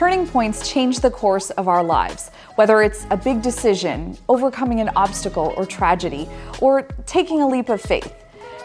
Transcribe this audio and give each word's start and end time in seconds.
Turning 0.00 0.26
points 0.26 0.66
change 0.66 1.00
the 1.00 1.10
course 1.10 1.50
of 1.50 1.68
our 1.68 1.84
lives, 1.84 2.30
whether 2.54 2.80
it's 2.80 3.06
a 3.10 3.18
big 3.18 3.42
decision, 3.42 4.16
overcoming 4.30 4.80
an 4.80 4.88
obstacle 4.96 5.52
or 5.58 5.66
tragedy, 5.66 6.26
or 6.62 6.84
taking 7.04 7.42
a 7.42 7.46
leap 7.46 7.68
of 7.68 7.82
faith. 7.82 8.14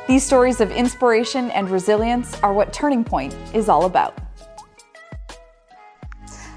These 0.07 0.23
stories 0.23 0.61
of 0.61 0.71
inspiration 0.71 1.51
and 1.51 1.69
resilience 1.69 2.41
are 2.41 2.53
what 2.53 2.71
Turning 2.71 3.03
Point 3.03 3.35
is 3.53 3.67
all 3.67 3.83
about. 3.83 4.17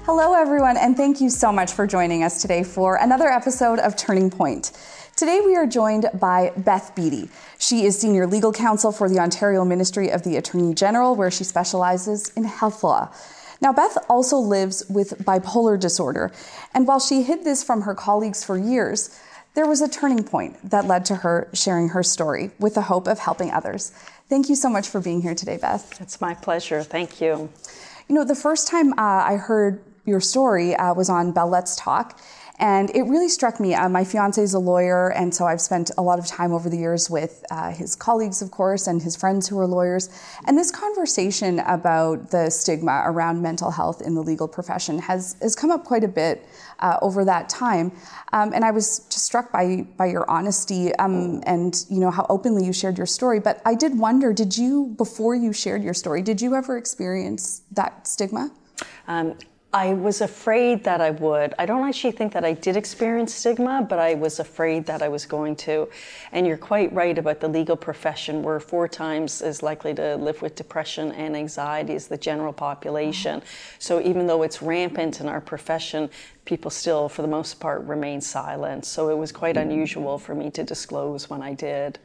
Hello, 0.05 0.33
everyone, 0.33 0.77
and 0.77 0.95
thank 0.95 1.19
you 1.19 1.29
so 1.29 1.51
much 1.51 1.73
for 1.73 1.85
joining 1.85 2.23
us 2.23 2.41
today 2.41 2.63
for 2.63 2.95
another 2.95 3.27
episode 3.27 3.79
of 3.79 3.97
Turning 3.97 4.29
Point. 4.29 4.71
Today, 5.17 5.41
we 5.43 5.57
are 5.57 5.67
joined 5.67 6.09
by 6.13 6.53
Beth 6.55 6.95
Beattie. 6.95 7.29
She 7.57 7.83
is 7.83 7.99
Senior 7.99 8.25
Legal 8.25 8.53
Counsel 8.53 8.93
for 8.93 9.09
the 9.09 9.19
Ontario 9.19 9.65
Ministry 9.65 10.07
of 10.09 10.23
the 10.23 10.37
Attorney 10.37 10.73
General, 10.73 11.17
where 11.17 11.29
she 11.29 11.43
specializes 11.43 12.29
in 12.37 12.45
health 12.45 12.81
law. 12.81 13.13
Now, 13.61 13.73
Beth 13.73 13.97
also 14.07 14.37
lives 14.37 14.85
with 14.89 15.19
bipolar 15.25 15.79
disorder, 15.79 16.31
and 16.73 16.87
while 16.87 16.99
she 16.99 17.23
hid 17.23 17.43
this 17.43 17.63
from 17.63 17.81
her 17.81 17.93
colleagues 17.93 18.43
for 18.43 18.57
years, 18.57 19.19
there 19.53 19.67
was 19.67 19.81
a 19.81 19.89
turning 19.89 20.23
point 20.23 20.69
that 20.69 20.85
led 20.85 21.03
to 21.05 21.15
her 21.17 21.49
sharing 21.53 21.89
her 21.89 22.03
story 22.03 22.51
with 22.59 22.75
the 22.75 22.83
hope 22.83 23.07
of 23.07 23.19
helping 23.19 23.51
others. 23.51 23.91
Thank 24.29 24.47
you 24.47 24.55
so 24.55 24.69
much 24.69 24.87
for 24.87 25.01
being 25.01 25.21
here 25.21 25.35
today, 25.35 25.57
Beth. 25.57 25.99
It's 25.99 26.21
my 26.21 26.35
pleasure. 26.35 26.83
Thank 26.83 27.19
you. 27.19 27.49
You 28.07 28.15
know, 28.15 28.23
the 28.23 28.35
first 28.35 28.67
time 28.67 28.93
uh, 28.93 29.23
I 29.25 29.35
heard 29.35 29.81
your 30.09 30.19
story 30.19 30.75
uh, 30.75 30.93
was 30.93 31.09
on 31.09 31.31
Bell 31.31 31.47
Let's 31.47 31.75
Talk, 31.75 32.19
and 32.59 32.89
it 32.93 33.03
really 33.03 33.29
struck 33.29 33.59
me. 33.61 33.73
Uh, 33.73 33.87
my 33.87 34.03
fiance 34.03 34.41
is 34.41 34.53
a 34.53 34.59
lawyer, 34.59 35.13
and 35.13 35.33
so 35.33 35.45
I've 35.45 35.61
spent 35.61 35.91
a 35.97 36.01
lot 36.01 36.19
of 36.19 36.27
time 36.27 36.51
over 36.51 36.69
the 36.69 36.77
years 36.77 37.09
with 37.09 37.45
uh, 37.51 37.71
his 37.71 37.95
colleagues, 37.95 38.41
of 38.41 38.51
course, 38.51 38.85
and 38.87 39.01
his 39.01 39.15
friends 39.15 39.47
who 39.47 39.57
are 39.59 39.65
lawyers. 39.65 40.09
And 40.45 40.57
this 40.57 40.69
conversation 40.69 41.59
about 41.59 42.31
the 42.31 42.49
stigma 42.49 43.03
around 43.05 43.41
mental 43.41 43.71
health 43.71 44.01
in 44.01 44.13
the 44.13 44.21
legal 44.21 44.47
profession 44.47 44.99
has, 44.99 45.37
has 45.41 45.55
come 45.55 45.71
up 45.71 45.85
quite 45.85 46.03
a 46.03 46.09
bit 46.09 46.45
uh, 46.79 46.97
over 47.01 47.23
that 47.23 47.47
time. 47.47 47.93
Um, 48.33 48.51
and 48.53 48.65
I 48.65 48.71
was 48.71 48.99
just 49.09 49.25
struck 49.25 49.53
by 49.53 49.87
by 49.97 50.07
your 50.07 50.29
honesty 50.29 50.93
um, 50.95 51.41
and 51.45 51.85
you 51.89 51.99
know 51.99 52.11
how 52.11 52.25
openly 52.29 52.65
you 52.65 52.73
shared 52.73 52.97
your 52.97 53.07
story. 53.07 53.39
But 53.39 53.61
I 53.65 53.73
did 53.73 53.97
wonder, 53.97 54.33
did 54.33 54.57
you 54.57 54.93
before 54.97 55.33
you 55.33 55.53
shared 55.53 55.83
your 55.83 55.93
story, 55.93 56.21
did 56.21 56.41
you 56.41 56.55
ever 56.55 56.77
experience 56.77 57.61
that 57.71 58.05
stigma? 58.05 58.51
Um, 59.07 59.37
I 59.71 59.93
was 59.93 60.21
afraid 60.21 60.83
that 60.85 60.99
I 60.99 61.11
would. 61.11 61.53
I 61.59 61.67
don't 61.67 61.87
actually 61.87 62.13
think 62.13 62.33
that 62.33 62.43
I 62.43 62.53
did 62.53 62.75
experience 62.75 63.35
stigma, 63.35 63.85
but 63.87 63.99
I 63.99 64.15
was 64.15 64.39
afraid 64.39 64.87
that 64.87 65.03
I 65.03 65.09
was 65.09 65.27
going 65.27 65.55
to. 65.57 65.87
And 66.31 66.47
you're 66.47 66.57
quite 66.57 66.91
right 66.91 67.15
about 67.15 67.39
the 67.39 67.47
legal 67.47 67.75
profession. 67.75 68.41
We're 68.41 68.59
four 68.59 68.87
times 68.87 69.43
as 69.43 69.61
likely 69.61 69.93
to 69.93 70.15
live 70.15 70.41
with 70.41 70.55
depression 70.55 71.11
and 71.11 71.37
anxiety 71.37 71.93
as 71.93 72.07
the 72.07 72.17
general 72.17 72.51
population. 72.51 73.41
Mm-hmm. 73.41 73.75
So 73.77 74.01
even 74.01 74.25
though 74.25 74.41
it's 74.41 74.59
rampant 74.59 75.21
in 75.21 75.27
our 75.27 75.41
profession, 75.41 76.09
people 76.45 76.71
still, 76.71 77.07
for 77.07 77.21
the 77.21 77.27
most 77.27 77.59
part, 77.59 77.83
remain 77.83 78.21
silent. 78.21 78.85
So 78.85 79.09
it 79.09 79.17
was 79.19 79.31
quite 79.31 79.55
mm-hmm. 79.55 79.69
unusual 79.69 80.17
for 80.17 80.33
me 80.33 80.49
to 80.49 80.63
disclose 80.63 81.29
when 81.29 81.43
I 81.43 81.53
did. 81.53 81.99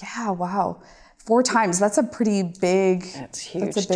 Yeah, 0.00 0.30
wow 0.30 0.80
four 1.24 1.42
times. 1.42 1.78
That's 1.78 1.98
a 1.98 2.02
pretty 2.02 2.42
big. 2.42 3.04
That's 3.14 3.38
huge. 3.40 3.74
That's 3.74 3.86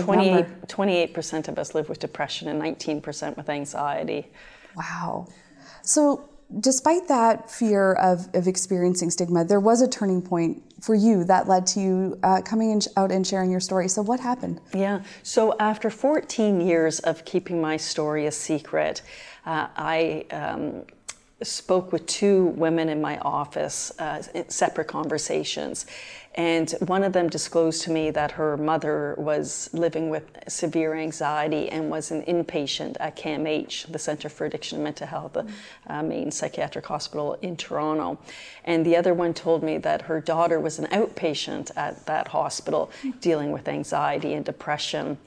28 0.69 1.15
percent 1.15 1.49
of 1.49 1.59
us 1.59 1.75
live 1.75 1.89
with 1.89 1.99
depression 1.99 2.49
and 2.49 2.59
19 2.59 3.01
percent 3.01 3.37
with 3.37 3.49
anxiety. 3.49 4.27
Wow. 4.77 5.29
So, 5.83 6.29
despite 6.61 7.09
that 7.09 7.51
fear 7.51 7.95
of, 7.95 8.29
of 8.35 8.47
experiencing 8.47 9.11
stigma, 9.11 9.45
there 9.45 9.61
was 9.61 9.83
a 9.83 9.89
turning 9.89 10.23
point 10.23 10.63
for 10.81 10.95
you 10.95 11.25
that 11.25 11.49
led 11.49 11.67
to 11.69 11.81
you 11.81 12.19
uh, 12.23 12.43
coming 12.43 12.71
in, 12.71 12.81
out 12.97 13.11
and 13.11 13.27
sharing 13.27 13.51
your 13.51 13.61
story. 13.61 13.89
So, 13.89 14.03
what 14.03 14.21
happened? 14.21 14.61
Yeah. 14.75 15.03
So, 15.23 15.57
after 15.59 15.91
14 15.91 16.61
years 16.61 17.01
of 17.01 17.25
keeping 17.25 17.61
my 17.61 17.77
story 17.77 18.27
a 18.27 18.33
secret, 18.33 19.03
uh, 19.47 19.69
I 19.77 20.25
um, 20.31 20.85
spoke 21.43 21.93
with 21.93 22.07
two 22.07 22.47
women 22.57 22.89
in 22.89 23.01
my 23.01 23.19
office, 23.19 23.93
uh, 23.99 24.23
separate 24.49 24.89
conversations. 24.89 25.87
And 26.37 26.71
one 26.87 27.05
of 27.05 27.13
them 27.13 27.29
disclosed 27.29 27.83
to 27.83 27.93
me 27.93 28.11
that 28.11 28.33
her 28.33 28.57
mother 28.57 29.15
was 29.19 29.71
living 29.73 30.11
with 30.11 30.25
severe 30.49 30.95
anxiety 30.95 31.69
and 31.69 31.91
was 31.91 32.11
an 32.11 32.23
inpatient 32.23 32.97
at 32.99 33.17
CAMH, 33.17 33.93
the 33.93 34.01
Centre 34.01 34.29
for 34.29 34.45
Addiction 34.45 34.79
and 34.79 34.85
Mental 34.85 35.07
Health, 35.07 35.35
the 35.35 35.47
uh, 35.87 36.03
main 36.03 36.33
psychiatric 36.33 36.87
hospital 36.87 37.35
in 37.41 37.57
Toronto. 37.57 38.19
And 38.65 38.85
the 38.85 38.97
other 38.97 39.15
one 39.15 39.33
told 39.33 39.63
me 39.63 39.79
that 39.79 40.03
her 40.03 40.21
daughter 40.21 40.59
was 40.59 40.81
an 40.81 40.87
outpatient 40.87 41.71
at 41.77 42.05
that 42.07 42.29
hospital 42.29 42.91
dealing 43.21 43.53
with 43.53 43.69
anxiety 43.69 44.35
and 44.35 44.45
depression. 44.45 45.19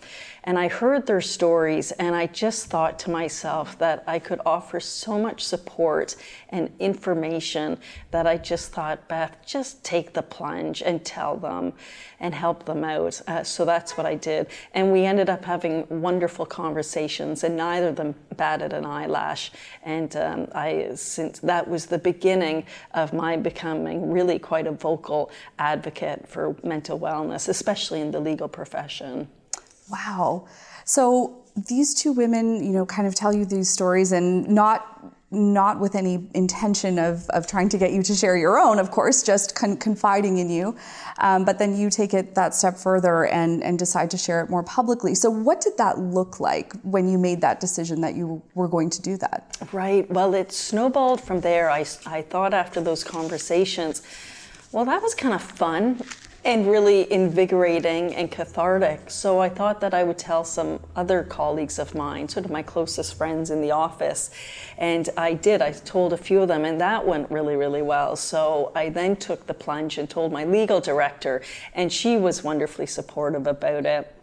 And 0.44 0.58
I 0.58 0.70
heard 0.70 1.06
their 1.06 1.20
stories, 1.20 1.92
and 1.92 2.16
I 2.16 2.28
just 2.28 2.68
thought 2.68 2.98
to 3.00 3.12
myself 3.12 3.78
that 3.80 4.06
I 4.08 4.18
could 4.18 4.40
offer 4.46 4.80
so 4.80 5.20
much 5.20 5.44
support 5.44 6.16
and 6.50 6.72
information 6.80 7.78
that 8.12 8.26
I 8.26 8.38
just 8.38 8.72
thought, 8.72 9.10
Beth, 9.10 9.36
just 9.46 9.84
take 9.84 10.14
the 10.14 10.22
plunge 10.22 10.82
and 10.82 10.97
tell 11.06 11.38
them 11.38 11.74
and 12.20 12.34
help 12.34 12.66
them 12.66 12.84
out. 12.84 13.22
Uh, 13.28 13.44
so 13.44 13.66
that's 13.66 13.98
what 13.98 14.06
I 14.06 14.16
did. 14.16 14.48
And 14.74 14.92
we 14.92 15.06
ended 15.06 15.30
up 15.30 15.46
having 15.46 15.86
wonderful 15.90 16.46
conversations, 16.46 17.44
and 17.44 17.56
neither 17.56 17.90
of 17.90 17.96
them 17.96 18.16
batted 18.36 18.74
an 18.74 18.86
eyelash. 18.86 19.52
And 19.84 20.16
um, 20.16 20.48
I, 20.54 20.92
since 20.96 21.40
that 21.40 21.68
was 21.68 21.88
the 21.88 22.00
beginning 22.00 22.66
of 22.94 23.14
my 23.14 23.38
becoming 23.38 24.12
really 24.12 24.40
quite 24.40 24.68
a 24.68 24.72
vocal 24.72 25.32
advocate 25.60 26.28
for 26.28 26.56
mental 26.64 27.00
wellness, 27.00 27.48
especially 27.48 28.02
in 28.02 28.12
the 28.12 28.20
legal 28.20 28.48
profession. 28.48 29.28
Wow. 29.90 30.48
So 30.86 31.44
these 31.56 31.94
two 31.94 32.12
women, 32.12 32.64
you 32.64 32.72
know, 32.72 32.86
kind 32.86 33.08
of 33.08 33.16
tell 33.16 33.34
you 33.34 33.46
these 33.46 33.70
stories 33.70 34.12
and 34.12 34.48
not 34.48 35.14
not 35.30 35.80
with 35.80 35.96
any 35.96 36.26
intention 36.34 36.98
of, 36.98 37.30
of 37.32 37.48
trying 37.48 37.68
to 37.68 37.78
get 37.78 37.92
you 37.92 38.02
to 38.02 38.16
share 38.16 38.38
your 38.38 38.58
own, 38.58 38.80
of 38.80 38.92
course, 38.92 39.24
just 39.24 39.56
con- 39.56 39.76
confiding 39.76 40.38
in 40.38 40.50
you. 40.50 40.76
Um, 41.18 41.44
but 41.44 41.60
then 41.60 41.76
you 41.76 41.90
take 41.90 42.14
it 42.14 42.34
that 42.36 42.56
step 42.56 42.78
further 42.78 43.26
and, 43.26 43.62
and 43.62 43.78
decide 43.78 44.10
to 44.12 44.18
share 44.18 44.42
it 44.42 44.50
more 44.50 44.64
publicly. 44.64 45.16
So, 45.16 45.30
what 45.30 45.60
did 45.60 45.78
that 45.78 46.00
look 46.00 46.40
like 46.40 46.74
when 46.82 47.10
you 47.10 47.18
made 47.18 47.42
that 47.42 47.60
decision 47.60 48.00
that 48.02 48.16
you 48.16 48.42
were 48.56 48.70
going 48.70 48.90
to 48.92 49.02
do 49.02 49.18
that? 49.18 49.58
Right. 49.74 50.10
Well, 50.10 50.34
it 50.34 50.54
snowballed 50.54 51.20
from 51.20 51.42
there. 51.42 51.70
I, 51.70 51.86
I 52.06 52.22
thought 52.22 52.54
after 52.54 52.80
those 52.80 53.04
conversations, 53.04 54.04
well, 54.72 54.86
that 54.86 55.02
was 55.02 55.14
kind 55.14 55.34
of 55.34 55.42
fun 55.42 56.02
and 56.44 56.70
really 56.70 57.12
invigorating 57.12 58.14
and 58.16 58.32
cathartic. 58.32 59.10
So 59.10 59.40
I 59.40 59.50
thought 59.50 59.82
that 59.82 59.94
I 59.94 60.04
would 60.04 60.18
tell 60.18 60.44
some 60.44 60.80
other 60.96 61.24
colleagues 61.24 61.80
of 61.80 61.94
mine, 61.96 62.30
sort 62.30 62.46
of 62.46 62.52
my 62.52 62.64
closest 62.64 63.16
friends 63.16 63.50
in 63.50 63.62
the 63.62 63.72
office. 63.72 64.32
And 64.78 65.10
I 65.18 65.34
did. 65.34 65.62
I 65.62 65.72
told 65.72 66.14
a 66.14 66.18
few 66.18 66.42
of 66.42 66.48
them, 66.48 66.64
and 66.64 66.80
that 66.80 67.06
went 67.06 67.30
really, 67.30 67.56
really 67.56 67.82
well. 67.82 68.16
So 68.16 68.72
I 68.76 68.90
then 68.90 69.16
took 69.16 69.48
the 69.48 69.54
plunge 69.54 69.98
and 69.98 70.10
told 70.10 70.32
my 70.32 70.46
legal 70.46 70.80
director, 70.80 71.42
and 71.74 71.92
she 71.92 72.18
was 72.18 72.44
wonderfully 72.44 72.88
supportive 72.88 73.48
about 73.48 73.86
it. 73.86 74.14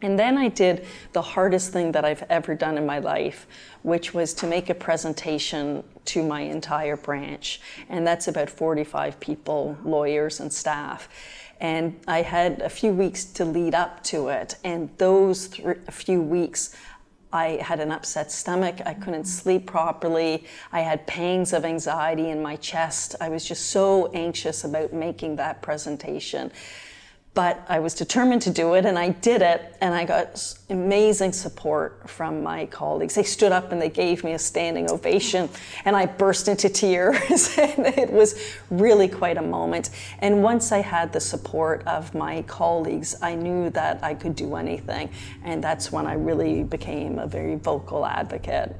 And 0.00 0.16
then 0.16 0.38
I 0.38 0.48
did 0.48 0.86
the 1.12 1.22
hardest 1.22 1.72
thing 1.72 1.90
that 1.92 2.04
I've 2.04 2.22
ever 2.30 2.54
done 2.54 2.78
in 2.78 2.86
my 2.86 3.00
life, 3.00 3.48
which 3.82 4.14
was 4.14 4.32
to 4.34 4.46
make 4.46 4.70
a 4.70 4.74
presentation 4.74 5.82
to 6.04 6.22
my 6.22 6.42
entire 6.42 6.96
branch. 6.96 7.60
And 7.88 8.06
that's 8.06 8.28
about 8.28 8.48
45 8.48 9.18
people, 9.18 9.76
lawyers, 9.84 10.38
and 10.38 10.52
staff. 10.52 11.08
And 11.60 11.98
I 12.06 12.22
had 12.22 12.62
a 12.62 12.68
few 12.68 12.92
weeks 12.92 13.24
to 13.24 13.44
lead 13.44 13.74
up 13.74 14.02
to 14.04 14.28
it. 14.28 14.56
And 14.62 14.90
those 14.98 15.48
th- 15.48 15.78
few 15.90 16.22
weeks, 16.22 16.74
I 17.32 17.58
had 17.60 17.80
an 17.80 17.90
upset 17.90 18.32
stomach. 18.32 18.76
I 18.86 18.94
couldn't 18.94 19.26
sleep 19.26 19.66
properly. 19.66 20.46
I 20.72 20.80
had 20.80 21.06
pangs 21.06 21.52
of 21.52 21.64
anxiety 21.64 22.30
in 22.30 22.40
my 22.40 22.56
chest. 22.56 23.16
I 23.20 23.28
was 23.28 23.44
just 23.44 23.66
so 23.66 24.10
anxious 24.12 24.64
about 24.64 24.92
making 24.92 25.36
that 25.36 25.60
presentation. 25.60 26.50
But 27.34 27.64
I 27.68 27.78
was 27.78 27.94
determined 27.94 28.42
to 28.42 28.50
do 28.50 28.74
it 28.74 28.84
and 28.84 28.98
I 28.98 29.10
did 29.10 29.42
it 29.42 29.76
and 29.80 29.94
I 29.94 30.04
got 30.04 30.56
amazing 30.70 31.32
support 31.32 32.10
from 32.10 32.42
my 32.42 32.66
colleagues. 32.66 33.14
They 33.14 33.22
stood 33.22 33.52
up 33.52 33.70
and 33.70 33.80
they 33.80 33.90
gave 33.90 34.24
me 34.24 34.32
a 34.32 34.38
standing 34.38 34.90
ovation 34.90 35.48
and 35.84 35.94
I 35.94 36.06
burst 36.06 36.48
into 36.48 36.68
tears. 36.68 37.56
and 37.58 37.86
it 37.86 38.12
was 38.12 38.34
really 38.70 39.06
quite 39.06 39.36
a 39.36 39.42
moment. 39.42 39.90
And 40.18 40.42
once 40.42 40.72
I 40.72 40.78
had 40.78 41.12
the 41.12 41.20
support 41.20 41.86
of 41.86 42.12
my 42.14 42.42
colleagues, 42.42 43.14
I 43.22 43.36
knew 43.36 43.70
that 43.70 44.02
I 44.02 44.14
could 44.14 44.34
do 44.34 44.56
anything. 44.56 45.10
And 45.44 45.62
that's 45.62 45.92
when 45.92 46.06
I 46.06 46.14
really 46.14 46.64
became 46.64 47.18
a 47.20 47.26
very 47.26 47.54
vocal 47.54 48.04
advocate. 48.04 48.74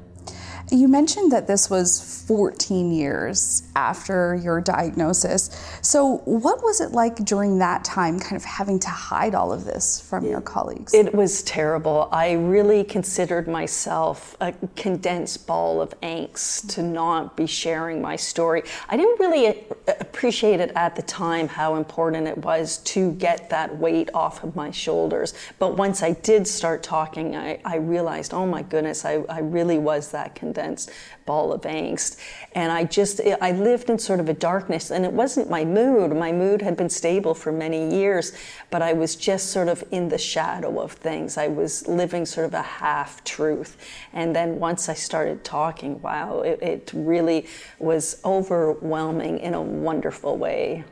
You 0.71 0.87
mentioned 0.87 1.31
that 1.31 1.47
this 1.47 1.69
was 1.69 2.23
14 2.27 2.91
years 2.91 3.63
after 3.75 4.35
your 4.35 4.61
diagnosis. 4.61 5.49
So, 5.81 6.17
what 6.25 6.61
was 6.63 6.79
it 6.79 6.91
like 6.91 7.15
during 7.25 7.57
that 7.57 7.83
time, 7.83 8.19
kind 8.19 8.35
of 8.35 8.43
having 8.43 8.79
to 8.81 8.89
hide 8.89 9.33
all 9.33 9.51
of 9.51 9.65
this 9.65 9.99
from 9.99 10.25
your 10.25 10.41
colleagues? 10.41 10.93
It 10.93 11.15
was 11.15 11.41
terrible. 11.43 12.07
I 12.11 12.33
really 12.33 12.83
considered 12.83 13.47
myself 13.47 14.37
a 14.41 14.53
condensed 14.75 15.47
ball 15.47 15.81
of 15.81 15.99
angst 16.01 16.69
to 16.75 16.83
not 16.83 17.35
be 17.35 17.47
sharing 17.47 17.99
my 17.99 18.15
story. 18.15 18.61
I 18.89 18.95
didn't 18.95 19.19
really 19.19 19.47
uh, 19.47 19.93
appreciate 20.19 20.59
it 20.59 20.69
at 20.75 20.97
the 20.97 21.01
time 21.01 21.47
how 21.47 21.75
important 21.75 22.27
it 22.27 22.37
was 22.39 22.79
to 22.79 23.13
get 23.13 23.49
that 23.49 23.77
weight 23.77 24.09
off 24.13 24.43
of 24.43 24.53
my 24.53 24.69
shoulders. 24.69 25.33
But 25.59 25.77
once 25.77 26.03
I 26.03 26.11
did 26.11 26.45
start 26.45 26.83
talking, 26.83 27.37
I, 27.37 27.57
I 27.63 27.77
realized, 27.77 28.33
oh 28.33 28.45
my 28.45 28.61
goodness, 28.61 29.05
I, 29.05 29.23
I 29.29 29.39
really 29.39 29.77
was 29.77 30.11
that 30.11 30.35
condensed 30.35 30.91
ball 31.25 31.53
of 31.53 31.61
angst. 31.61 32.17
And 32.53 32.69
I 32.69 32.83
just, 32.83 33.21
I 33.39 33.53
lived 33.53 33.89
in 33.89 33.97
sort 33.97 34.19
of 34.19 34.27
a 34.27 34.33
darkness, 34.33 34.91
and 34.91 35.05
it 35.05 35.13
wasn't 35.13 35.49
my 35.49 35.63
mood. 35.63 36.11
My 36.11 36.33
mood 36.33 36.61
had 36.61 36.75
been 36.75 36.89
stable 36.89 37.33
for 37.33 37.53
many 37.53 37.95
years, 37.95 38.33
but 38.71 38.81
I 38.81 38.91
was 38.91 39.15
just 39.15 39.51
sort 39.51 39.69
of 39.69 39.85
in 39.91 40.09
the 40.09 40.17
shadow 40.17 40.81
of 40.81 40.91
things. 40.91 41.37
I 41.37 41.47
was 41.47 41.87
living 41.87 42.25
sort 42.25 42.45
of 42.45 42.53
a 42.53 42.63
half 42.63 43.23
truth. 43.23 43.77
And 44.11 44.35
then 44.35 44.59
once 44.59 44.89
I 44.89 44.95
started 44.95 45.45
talking, 45.45 46.01
wow, 46.01 46.41
it, 46.41 46.61
it 46.61 46.91
really 46.93 47.47
was 47.77 48.19
overwhelming 48.25 49.39
in 49.39 49.53
a 49.53 49.61
wonderful 49.61 50.08
way. 50.37 50.83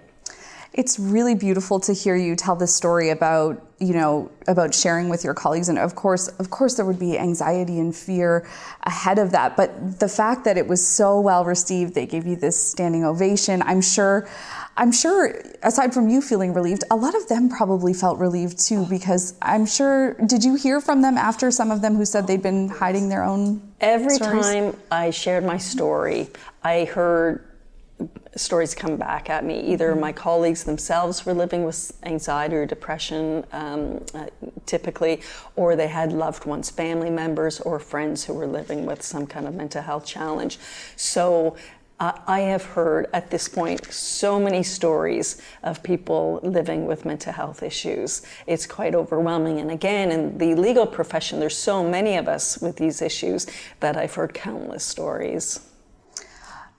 It's 0.73 0.99
really 0.99 1.33
beautiful 1.33 1.79
to 1.81 1.93
hear 1.93 2.15
you 2.15 2.35
tell 2.35 2.55
this 2.55 2.75
story 2.75 3.09
about 3.09 3.63
you 3.79 3.93
know 3.93 4.31
about 4.47 4.73
sharing 4.73 5.09
with 5.09 5.23
your 5.23 5.33
colleagues. 5.33 5.69
And 5.69 5.79
of 5.79 5.95
course 5.95 6.27
of 6.27 6.49
course 6.49 6.75
there 6.75 6.85
would 6.85 6.99
be 6.99 7.17
anxiety 7.17 7.79
and 7.79 7.95
fear 7.95 8.47
ahead 8.83 9.17
of 9.17 9.31
that. 9.31 9.57
But 9.57 9.99
the 9.99 10.09
fact 10.09 10.43
that 10.45 10.57
it 10.57 10.67
was 10.67 10.85
so 10.85 11.19
well 11.19 11.45
received 11.45 11.95
they 11.95 12.05
gave 12.05 12.27
you 12.27 12.35
this 12.35 12.61
standing 12.71 13.03
ovation 13.03 13.61
i'm 13.63 13.81
sure 13.81 14.27
i'm 14.77 14.91
sure 14.91 15.41
aside 15.63 15.93
from 15.93 16.09
you 16.09 16.21
feeling 16.21 16.53
relieved 16.53 16.83
a 16.91 16.95
lot 16.95 17.15
of 17.15 17.27
them 17.27 17.49
probably 17.49 17.93
felt 17.93 18.19
relieved 18.19 18.59
too 18.59 18.85
because 18.85 19.35
i'm 19.41 19.65
sure 19.65 20.13
did 20.25 20.43
you 20.43 20.55
hear 20.55 20.79
from 20.81 21.01
them 21.01 21.17
after 21.17 21.51
some 21.51 21.71
of 21.71 21.81
them 21.81 21.95
who 21.95 22.05
said 22.05 22.27
they'd 22.27 22.43
been 22.43 22.69
hiding 22.69 23.09
their 23.09 23.23
own 23.23 23.61
every 23.81 24.15
stories? 24.15 24.45
time 24.45 24.75
i 24.91 25.09
shared 25.09 25.43
my 25.43 25.57
story 25.57 26.27
i 26.63 26.85
heard 26.85 27.43
stories 28.35 28.75
come 28.75 28.97
back 28.97 29.29
at 29.29 29.43
me. 29.43 29.59
Either 29.59 29.95
my 29.95 30.11
colleagues 30.11 30.63
themselves 30.63 31.25
were 31.25 31.33
living 31.33 31.63
with 31.63 31.97
anxiety 32.03 32.55
or 32.55 32.65
depression, 32.65 33.43
um, 33.51 34.03
uh, 34.13 34.27
typically, 34.65 35.21
or 35.55 35.75
they 35.75 35.87
had 35.87 36.13
loved 36.13 36.45
ones, 36.45 36.69
family 36.69 37.09
members, 37.09 37.59
or 37.61 37.79
friends 37.79 38.23
who 38.25 38.33
were 38.33 38.47
living 38.47 38.85
with 38.85 39.01
some 39.01 39.25
kind 39.25 39.47
of 39.47 39.55
mental 39.55 39.81
health 39.81 40.05
challenge. 40.05 40.59
So 40.95 41.55
uh, 41.99 42.11
I 42.27 42.41
have 42.41 42.63
heard 42.63 43.07
at 43.11 43.31
this 43.31 43.49
point 43.49 43.91
so 43.91 44.39
many 44.39 44.61
stories 44.61 45.41
of 45.63 45.81
people 45.81 46.39
living 46.43 46.85
with 46.85 47.05
mental 47.05 47.33
health 47.33 47.63
issues. 47.63 48.21
It's 48.45 48.67
quite 48.67 48.93
overwhelming. 48.93 49.59
And 49.59 49.71
again, 49.71 50.11
in 50.11 50.37
the 50.37 50.53
legal 50.53 50.85
profession, 50.85 51.39
there's 51.39 51.57
so 51.57 51.83
many 51.83 52.15
of 52.17 52.27
us 52.27 52.59
with 52.59 52.75
these 52.75 53.01
issues 53.01 53.47
that 53.79 53.97
I've 53.97 54.13
heard 54.13 54.35
countless 54.35 54.83
stories. 54.83 55.66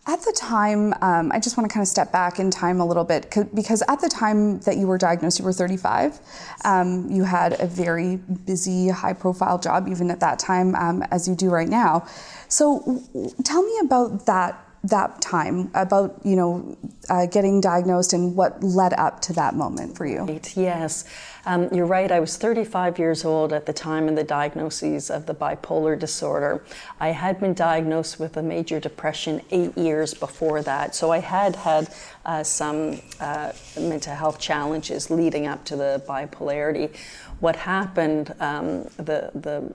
At 0.09 0.23
the 0.23 0.33
time, 0.33 0.95
um, 1.03 1.31
I 1.33 1.39
just 1.39 1.59
want 1.59 1.69
to 1.69 1.75
kind 1.75 1.83
of 1.83 1.89
step 1.89 2.11
back 2.11 2.41
in 2.41 2.51
time 2.51 2.81
a 2.81 2.87
little 2.87 3.05
bit 3.05 3.31
because 3.55 3.83
at 3.89 4.01
the 4.01 4.09
time 4.09 4.59
that 4.61 4.79
you 4.79 4.87
were 4.87 4.97
diagnosed, 4.97 5.39
you 5.39 5.45
were 5.45 5.53
35. 5.53 6.19
Um, 6.65 7.11
you 7.11 7.25
had 7.25 7.61
a 7.61 7.67
very 7.67 8.17
busy, 8.17 8.89
high 8.89 9.13
profile 9.13 9.59
job, 9.59 9.87
even 9.87 10.11
at 10.11 10.21
that 10.21 10.39
time, 10.39 10.75
um, 10.77 11.03
as 11.11 11.29
you 11.29 11.35
do 11.35 11.51
right 11.51 11.69
now. 11.69 12.09
So, 12.49 13.03
tell 13.45 13.63
me 13.63 13.79
about 13.83 14.25
that 14.25 14.68
that 14.85 15.21
time 15.21 15.71
about 15.75 16.21
you 16.25 16.37
know 16.37 16.77
uh, 17.11 17.27
getting 17.27 17.61
diagnosed 17.61 18.13
and 18.13 18.37
what 18.37 18.63
led 18.63 18.93
up 18.95 19.21
to 19.21 19.33
that 19.33 19.55
moment 19.55 19.97
for 19.97 20.07
you? 20.07 20.21
Right, 20.21 20.57
yes. 20.57 21.05
Um, 21.47 21.73
you're 21.73 21.87
right 21.87 22.13
i 22.13 22.21
was 22.21 22.37
35 22.37 22.99
years 22.99 23.25
old 23.25 23.55
at 23.55 23.65
the 23.65 23.73
time 23.73 24.07
of 24.09 24.17
the 24.17 24.25
diagnosis 24.25 25.09
of 25.09 25.27
the 25.27 25.35
bipolar 25.35 25.99
disorder. 25.99 26.63
I 27.01 27.09
had 27.09 27.41
been 27.41 27.55
diagnosed 27.55 28.21
with 28.21 28.37
a 28.37 28.43
major 28.43 28.79
depression 28.79 29.41
eight 29.51 29.77
years 29.79 30.13
before 30.15 30.63
that 30.63 30.95
so 30.95 31.11
i 31.11 31.19
had 31.19 31.57
had 31.57 31.89
uh, 32.27 32.43
some 32.43 33.01
uh, 33.21 33.53
mental 33.79 34.15
health 34.15 34.39
challenges 34.39 35.11
leading 35.11 35.47
up 35.47 35.65
to 35.65 35.77
the 35.77 36.03
bipolarity. 36.07 36.95
What 37.41 37.57
happened 37.57 38.35
um, 38.41 38.85
the, 38.97 39.31
the 39.35 39.75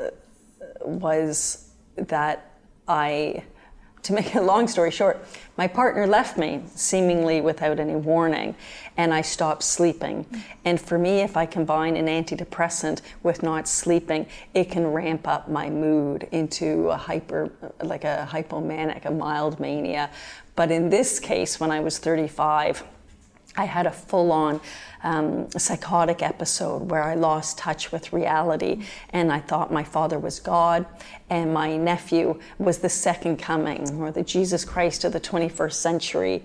uh, 0.00 0.10
was 0.84 1.70
that 1.96 2.50
i 2.88 3.42
to 4.06 4.12
make 4.12 4.34
a 4.34 4.40
long 4.40 4.68
story 4.68 4.90
short, 4.90 5.24
my 5.56 5.66
partner 5.66 6.06
left 6.06 6.38
me 6.38 6.62
seemingly 6.74 7.40
without 7.40 7.80
any 7.80 7.96
warning, 7.96 8.54
and 8.96 9.12
I 9.12 9.22
stopped 9.22 9.64
sleeping. 9.64 10.26
And 10.64 10.80
for 10.80 10.96
me, 10.96 11.20
if 11.20 11.36
I 11.36 11.44
combine 11.44 11.96
an 11.96 12.06
antidepressant 12.06 13.00
with 13.22 13.42
not 13.42 13.66
sleeping, 13.66 14.26
it 14.54 14.70
can 14.70 14.86
ramp 14.86 15.26
up 15.26 15.48
my 15.48 15.68
mood 15.70 16.28
into 16.30 16.88
a 16.90 16.96
hyper, 16.96 17.50
like 17.82 18.04
a 18.04 18.28
hypomanic, 18.30 19.04
a 19.06 19.10
mild 19.10 19.58
mania. 19.58 20.10
But 20.54 20.70
in 20.70 20.88
this 20.88 21.18
case, 21.18 21.58
when 21.58 21.70
I 21.70 21.80
was 21.80 21.98
35, 21.98 22.84
I 23.56 23.64
had 23.64 23.86
a 23.86 23.90
full 23.90 24.32
on 24.32 24.60
um, 25.02 25.50
psychotic 25.50 26.22
episode 26.22 26.90
where 26.90 27.02
I 27.02 27.14
lost 27.14 27.58
touch 27.58 27.92
with 27.92 28.12
reality 28.12 28.84
and 29.10 29.32
I 29.32 29.40
thought 29.40 29.72
my 29.72 29.84
father 29.84 30.18
was 30.18 30.40
God 30.40 30.86
and 31.30 31.52
my 31.52 31.76
nephew 31.76 32.40
was 32.58 32.78
the 32.78 32.88
second 32.88 33.38
coming 33.38 34.00
or 34.00 34.10
the 34.10 34.22
Jesus 34.22 34.64
Christ 34.64 35.04
of 35.04 35.12
the 35.12 35.20
21st 35.20 35.74
century. 35.74 36.44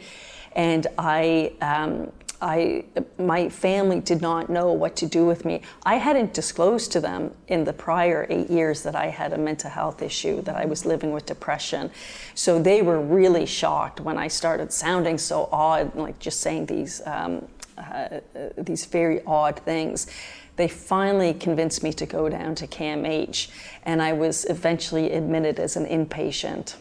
And 0.54 0.88
I 0.98 1.54
um, 1.62 2.12
I, 2.41 2.85
my 3.19 3.49
family 3.49 3.99
did 3.99 4.21
not 4.21 4.49
know 4.49 4.73
what 4.73 4.95
to 4.97 5.05
do 5.05 5.25
with 5.25 5.45
me. 5.45 5.61
I 5.85 5.95
hadn't 5.95 6.33
disclosed 6.33 6.91
to 6.93 6.99
them 6.99 7.35
in 7.47 7.65
the 7.65 7.73
prior 7.73 8.25
eight 8.29 8.49
years 8.49 8.81
that 8.81 8.95
I 8.95 9.07
had 9.07 9.31
a 9.33 9.38
mental 9.38 9.69
health 9.69 10.01
issue, 10.01 10.41
that 10.41 10.55
I 10.55 10.65
was 10.65 10.85
living 10.85 11.11
with 11.11 11.27
depression. 11.27 11.91
So 12.33 12.59
they 12.59 12.81
were 12.81 12.99
really 12.99 13.45
shocked 13.45 13.99
when 13.99 14.17
I 14.17 14.27
started 14.27 14.73
sounding 14.73 15.19
so 15.19 15.49
odd, 15.51 15.95
like 15.95 16.17
just 16.17 16.41
saying 16.41 16.65
these, 16.65 17.01
um, 17.05 17.47
uh, 17.77 18.21
these 18.57 18.85
very 18.85 19.23
odd 19.25 19.59
things. 19.59 20.07
They 20.55 20.67
finally 20.67 21.33
convinced 21.35 21.83
me 21.83 21.93
to 21.93 22.05
go 22.05 22.27
down 22.27 22.55
to 22.55 22.67
CAMH, 22.67 23.49
and 23.83 24.01
I 24.01 24.13
was 24.13 24.45
eventually 24.45 25.11
admitted 25.11 25.59
as 25.59 25.75
an 25.75 25.85
inpatient. 25.85 26.75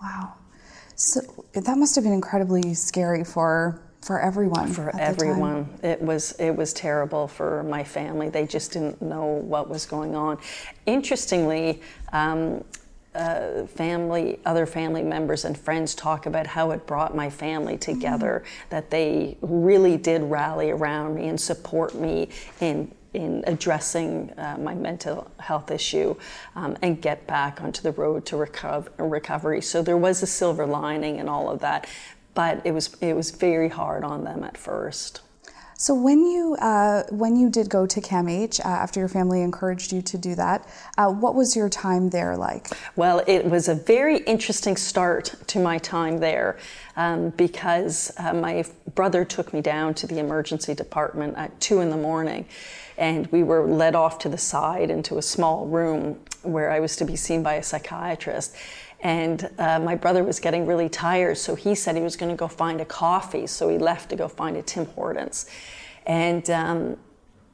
Wow. 0.00 0.34
So 0.94 1.20
that 1.52 1.76
must 1.76 1.94
have 1.96 2.04
been 2.04 2.12
incredibly 2.12 2.74
scary 2.74 3.24
for 3.24 3.82
for 4.00 4.20
everyone. 4.20 4.68
For 4.68 4.94
everyone, 4.98 5.68
it 5.82 6.00
was 6.00 6.32
it 6.38 6.54
was 6.54 6.72
terrible 6.72 7.28
for 7.28 7.62
my 7.64 7.84
family. 7.84 8.28
They 8.28 8.46
just 8.46 8.72
didn't 8.72 9.02
know 9.02 9.24
what 9.24 9.68
was 9.68 9.86
going 9.86 10.14
on. 10.14 10.38
Interestingly. 10.86 11.82
Um, 12.12 12.64
uh, 13.14 13.66
family, 13.66 14.38
other 14.44 14.64
family 14.64 15.02
members 15.02 15.44
and 15.44 15.58
friends 15.58 15.94
talk 15.94 16.26
about 16.26 16.46
how 16.46 16.70
it 16.70 16.86
brought 16.86 17.16
my 17.16 17.28
family 17.28 17.76
together. 17.76 18.44
Mm-hmm. 18.44 18.68
That 18.70 18.90
they 18.90 19.36
really 19.40 19.96
did 19.96 20.22
rally 20.22 20.70
around 20.70 21.16
me 21.16 21.26
and 21.28 21.40
support 21.40 21.94
me 21.94 22.28
in 22.60 22.94
in 23.14 23.42
addressing 23.46 24.30
uh, 24.36 24.56
my 24.60 24.74
mental 24.74 25.30
health 25.38 25.70
issue 25.70 26.14
um, 26.54 26.76
and 26.82 27.00
get 27.00 27.26
back 27.26 27.60
onto 27.62 27.82
the 27.82 27.92
road 27.92 28.26
to 28.26 28.36
recover, 28.36 28.90
recovery. 28.98 29.62
So 29.62 29.82
there 29.82 29.96
was 29.96 30.22
a 30.22 30.26
silver 30.26 30.66
lining 30.66 31.16
in 31.18 31.28
all 31.28 31.48
of 31.50 31.60
that 31.60 31.88
but 32.38 32.64
it 32.64 32.70
was 32.70 32.96
it 33.00 33.14
was 33.14 33.32
very 33.32 33.68
hard 33.68 34.04
on 34.04 34.22
them 34.22 34.44
at 34.44 34.56
first. 34.56 35.22
So 35.76 35.92
when 35.92 36.20
you 36.24 36.54
uh, 36.60 37.02
when 37.10 37.34
you 37.34 37.50
did 37.50 37.68
go 37.68 37.84
to 37.84 38.00
CAMH 38.00 38.60
uh, 38.60 38.68
after 38.68 39.00
your 39.00 39.08
family 39.08 39.42
encouraged 39.42 39.92
you 39.92 40.02
to 40.02 40.16
do 40.16 40.36
that, 40.36 40.64
uh, 40.96 41.08
what 41.10 41.34
was 41.34 41.56
your 41.56 41.68
time 41.68 42.10
there 42.10 42.36
like? 42.36 42.68
Well, 42.94 43.24
it 43.26 43.44
was 43.44 43.66
a 43.66 43.74
very 43.74 44.18
interesting 44.18 44.76
start 44.76 45.34
to 45.48 45.58
my 45.58 45.78
time 45.78 46.18
there 46.18 46.58
um, 46.94 47.30
because 47.30 48.12
uh, 48.18 48.34
my 48.34 48.64
brother 48.94 49.24
took 49.24 49.52
me 49.52 49.60
down 49.60 49.94
to 49.94 50.06
the 50.06 50.20
emergency 50.20 50.74
department 50.74 51.36
at 51.36 51.60
two 51.60 51.80
in 51.80 51.90
the 51.90 51.96
morning, 51.96 52.46
and 52.96 53.26
we 53.32 53.42
were 53.42 53.66
led 53.66 53.96
off 53.96 54.20
to 54.20 54.28
the 54.28 54.38
side 54.38 54.90
into 54.90 55.18
a 55.18 55.22
small 55.22 55.66
room 55.66 56.20
where 56.42 56.70
I 56.70 56.78
was 56.78 56.94
to 56.96 57.04
be 57.04 57.16
seen 57.16 57.42
by 57.42 57.54
a 57.54 57.62
psychiatrist. 57.64 58.54
And 59.00 59.48
uh, 59.58 59.78
my 59.78 59.94
brother 59.94 60.24
was 60.24 60.40
getting 60.40 60.66
really 60.66 60.88
tired, 60.88 61.38
so 61.38 61.54
he 61.54 61.74
said 61.74 61.94
he 61.94 62.02
was 62.02 62.16
going 62.16 62.30
to 62.30 62.36
go 62.36 62.48
find 62.48 62.80
a 62.80 62.84
coffee. 62.84 63.46
So 63.46 63.68
he 63.68 63.78
left 63.78 64.10
to 64.10 64.16
go 64.16 64.26
find 64.26 64.56
a 64.56 64.62
Tim 64.62 64.86
Hortons. 64.86 65.46
And 66.04 66.48
um, 66.50 66.96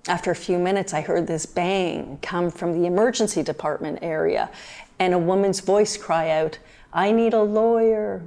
after 0.09 0.31
a 0.31 0.37
few 0.37 0.59
minutes, 0.59 0.95
I 0.95 1.01
heard 1.01 1.27
this 1.27 1.45
bang 1.45 2.19
come 2.23 2.51
from 2.51 2.81
the 2.81 2.87
emergency 2.87 3.43
department 3.43 3.99
area, 4.03 4.51
and 4.99 5.13
a 5.13 5.19
woman's 5.19 5.61
voice 5.61 5.97
cry 5.97 6.31
out, 6.31 6.59
I 6.93 7.11
need 7.13 7.35
a 7.35 7.43
lawyer. 7.43 8.23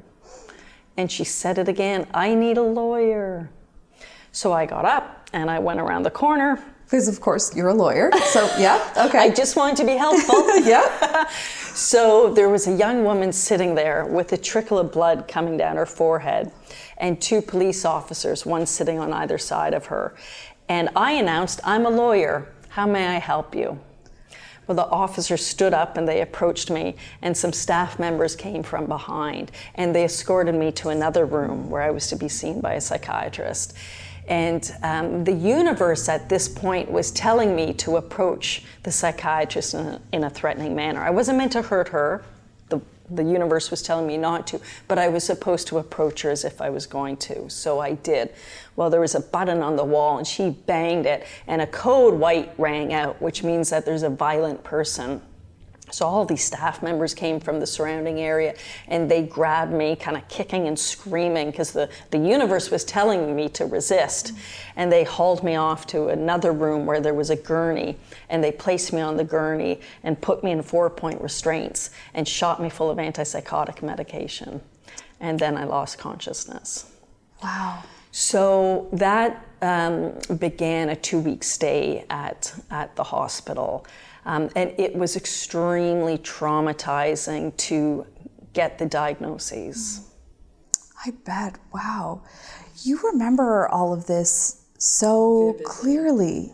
And 0.98 1.12
she 1.12 1.24
said 1.24 1.58
it 1.58 1.68
again, 1.68 2.08
I 2.14 2.36
need 2.36 2.58
a 2.58 2.64
lawyer. 2.64 3.50
So 4.32 4.52
I 4.52 4.66
got 4.66 4.86
up 4.86 5.30
and 5.34 5.50
I 5.50 5.60
went 5.60 5.80
around 5.80 6.04
the 6.04 6.12
corner. 6.12 6.64
Because, 6.86 7.08
of 7.08 7.20
course, 7.20 7.56
you're 7.56 7.70
a 7.70 7.74
lawyer. 7.74 8.12
So, 8.32 8.50
yeah, 8.58 8.94
okay. 9.08 9.18
I 9.20 9.30
just 9.30 9.56
wanted 9.56 9.78
to 9.78 9.86
be 9.86 9.94
helpful. 9.94 10.46
yeah. 10.64 11.30
so 11.78 12.34
there 12.34 12.50
was 12.50 12.66
a 12.66 12.74
young 12.74 13.04
woman 13.04 13.32
sitting 13.32 13.76
there 13.76 14.04
with 14.06 14.34
a 14.34 14.38
trickle 14.38 14.80
of 14.80 14.92
blood 14.92 15.28
coming 15.28 15.58
down 15.58 15.76
her 15.76 15.86
forehead, 15.86 16.52
and 16.98 17.22
two 17.22 17.40
police 17.40 17.86
officers, 17.86 18.48
one 18.48 18.66
sitting 18.66 18.98
on 18.98 19.14
either 19.14 19.38
side 19.38 19.76
of 19.76 19.86
her. 19.86 20.16
And 20.68 20.90
I 20.96 21.12
announced, 21.12 21.60
I'm 21.64 21.86
a 21.86 21.90
lawyer. 21.92 22.52
How 22.70 22.88
may 22.88 23.06
I 23.06 23.20
help 23.20 23.54
you? 23.54 23.80
Well, 24.66 24.76
the 24.76 24.88
officers 24.88 25.46
stood 25.46 25.74
up 25.74 25.98
and 25.98 26.08
they 26.08 26.22
approached 26.22 26.72
me, 26.72 26.96
and 27.22 27.38
some 27.38 27.54
staff 27.54 28.00
members 28.00 28.36
came 28.36 28.64
from 28.64 28.88
behind, 28.88 29.52
and 29.76 29.96
they 29.96 30.04
escorted 30.04 30.56
me 30.56 30.72
to 30.74 30.90
another 30.90 31.26
room 31.26 31.70
where 31.70 31.84
I 31.84 31.92
was 31.92 32.08
to 32.08 32.16
be 32.16 32.28
seen 32.28 32.60
by 32.60 32.74
a 32.74 32.82
psychiatrist. 32.82 33.76
And 34.28 34.76
um, 34.84 35.24
the 35.24 35.32
universe 35.32 36.10
at 36.10 36.28
this 36.28 36.50
point 36.50 36.92
was 36.92 37.12
telling 37.12 37.56
me 37.56 37.74
to 37.76 37.98
approach 37.98 38.64
the 38.84 38.92
psychiatrist 38.92 39.74
in 39.74 39.86
a, 39.86 40.02
in 40.12 40.24
a 40.26 40.30
threatening 40.30 40.76
manner. 40.76 41.02
I 41.02 41.12
wasn't 41.12 41.38
meant 41.38 41.54
to 41.54 41.62
hurt 41.62 41.90
her. 41.90 42.24
The, 42.68 42.82
the 43.10 43.24
universe 43.24 43.72
was 43.72 43.82
telling 43.82 44.06
me 44.06 44.18
not 44.18 44.46
to, 44.48 44.60
but 44.90 44.98
I 44.98 45.08
was 45.08 45.24
supposed 45.24 45.68
to 45.68 45.78
approach 45.78 46.24
her 46.24 46.30
as 46.30 46.44
if 46.44 46.62
I 46.62 46.70
was 46.70 46.86
going 46.86 47.16
to. 47.18 47.50
So 47.50 47.80
I 47.80 47.94
did. 47.94 48.34
Well, 48.76 48.90
there 48.90 49.00
was 49.00 49.16
a 49.16 49.22
button 49.22 49.62
on 49.62 49.78
the 49.78 49.86
wall, 49.86 50.18
and 50.18 50.28
she 50.28 50.50
banged 50.50 51.06
it, 51.06 51.26
and 51.48 51.62
a 51.62 51.68
code 51.68 52.16
white 52.16 52.54
rang 52.58 52.94
out, 52.94 53.22
which 53.22 53.44
means 53.44 53.70
that 53.70 53.86
there's 53.86 54.04
a 54.04 54.10
violent 54.10 54.64
person 54.66 55.22
so 55.90 56.06
all 56.06 56.26
these 56.26 56.44
staff 56.44 56.84
members 56.84 57.14
came 57.14 57.40
from 57.40 57.60
the 57.60 57.68
surrounding 57.68 58.20
area 58.20 58.56
and 58.88 59.10
they 59.10 59.24
grabbed 59.24 59.72
me, 59.72 59.96
kind 59.96 60.18
of 60.18 60.28
kicking 60.28 60.68
and 60.68 60.78
screaming 60.78 61.50
because 61.50 61.72
the, 61.72 61.90
the 62.12 62.18
universe 62.18 62.70
was 62.70 62.84
telling 62.84 63.36
me 63.36 63.48
to 63.50 63.66
resist. 63.66 64.34
And 64.76 64.92
they 64.92 65.04
hauled 65.06 65.44
me 65.44 65.56
off 65.56 65.88
to 65.88 66.10
another 66.10 66.52
room 66.52 66.86
where 66.86 67.00
there 67.00 67.14
was 67.14 67.30
a 67.30 67.38
gurney 67.38 67.98
and 68.30 68.44
they 68.44 68.52
placed 68.52 68.92
me 68.92 69.00
on 69.00 69.16
the 69.16 69.24
gurney 69.24 69.80
and 70.04 70.20
put 70.20 70.44
me 70.44 70.52
in 70.52 70.62
four 70.62 70.90
point 70.90 71.22
restraints 71.22 71.90
and 72.14 72.28
shot 72.28 72.62
me 72.62 72.70
full 72.70 72.90
of 72.90 72.98
antipsychotic 72.98 73.82
medication. 73.82 74.62
And 75.20 75.40
then 75.40 75.56
I 75.58 75.64
lost 75.64 75.98
consciousness. 75.98 76.92
Wow. 77.42 77.84
So 78.12 78.90
that 78.94 79.46
um, 79.62 80.14
began 80.38 80.90
a 80.90 80.96
two 80.96 81.20
week 81.20 81.44
stay 81.44 82.06
at, 82.10 82.54
at 82.72 82.96
the 82.96 83.04
hospital. 83.04 83.86
Um, 84.28 84.50
and 84.58 84.74
it 84.78 84.94
was 84.94 85.16
extremely 85.16 86.18
traumatizing 86.18 87.56
to 87.58 88.06
get 88.52 88.78
the 88.78 88.86
diagnoses. 88.86 90.02
I 91.06 91.12
bet. 91.26 91.58
Wow. 91.74 92.24
You 92.84 93.00
remember 93.12 93.70
all 93.70 93.94
of 93.94 94.06
this 94.06 94.66
so 94.78 95.54
Vividly. 95.54 95.66
clearly 95.66 96.54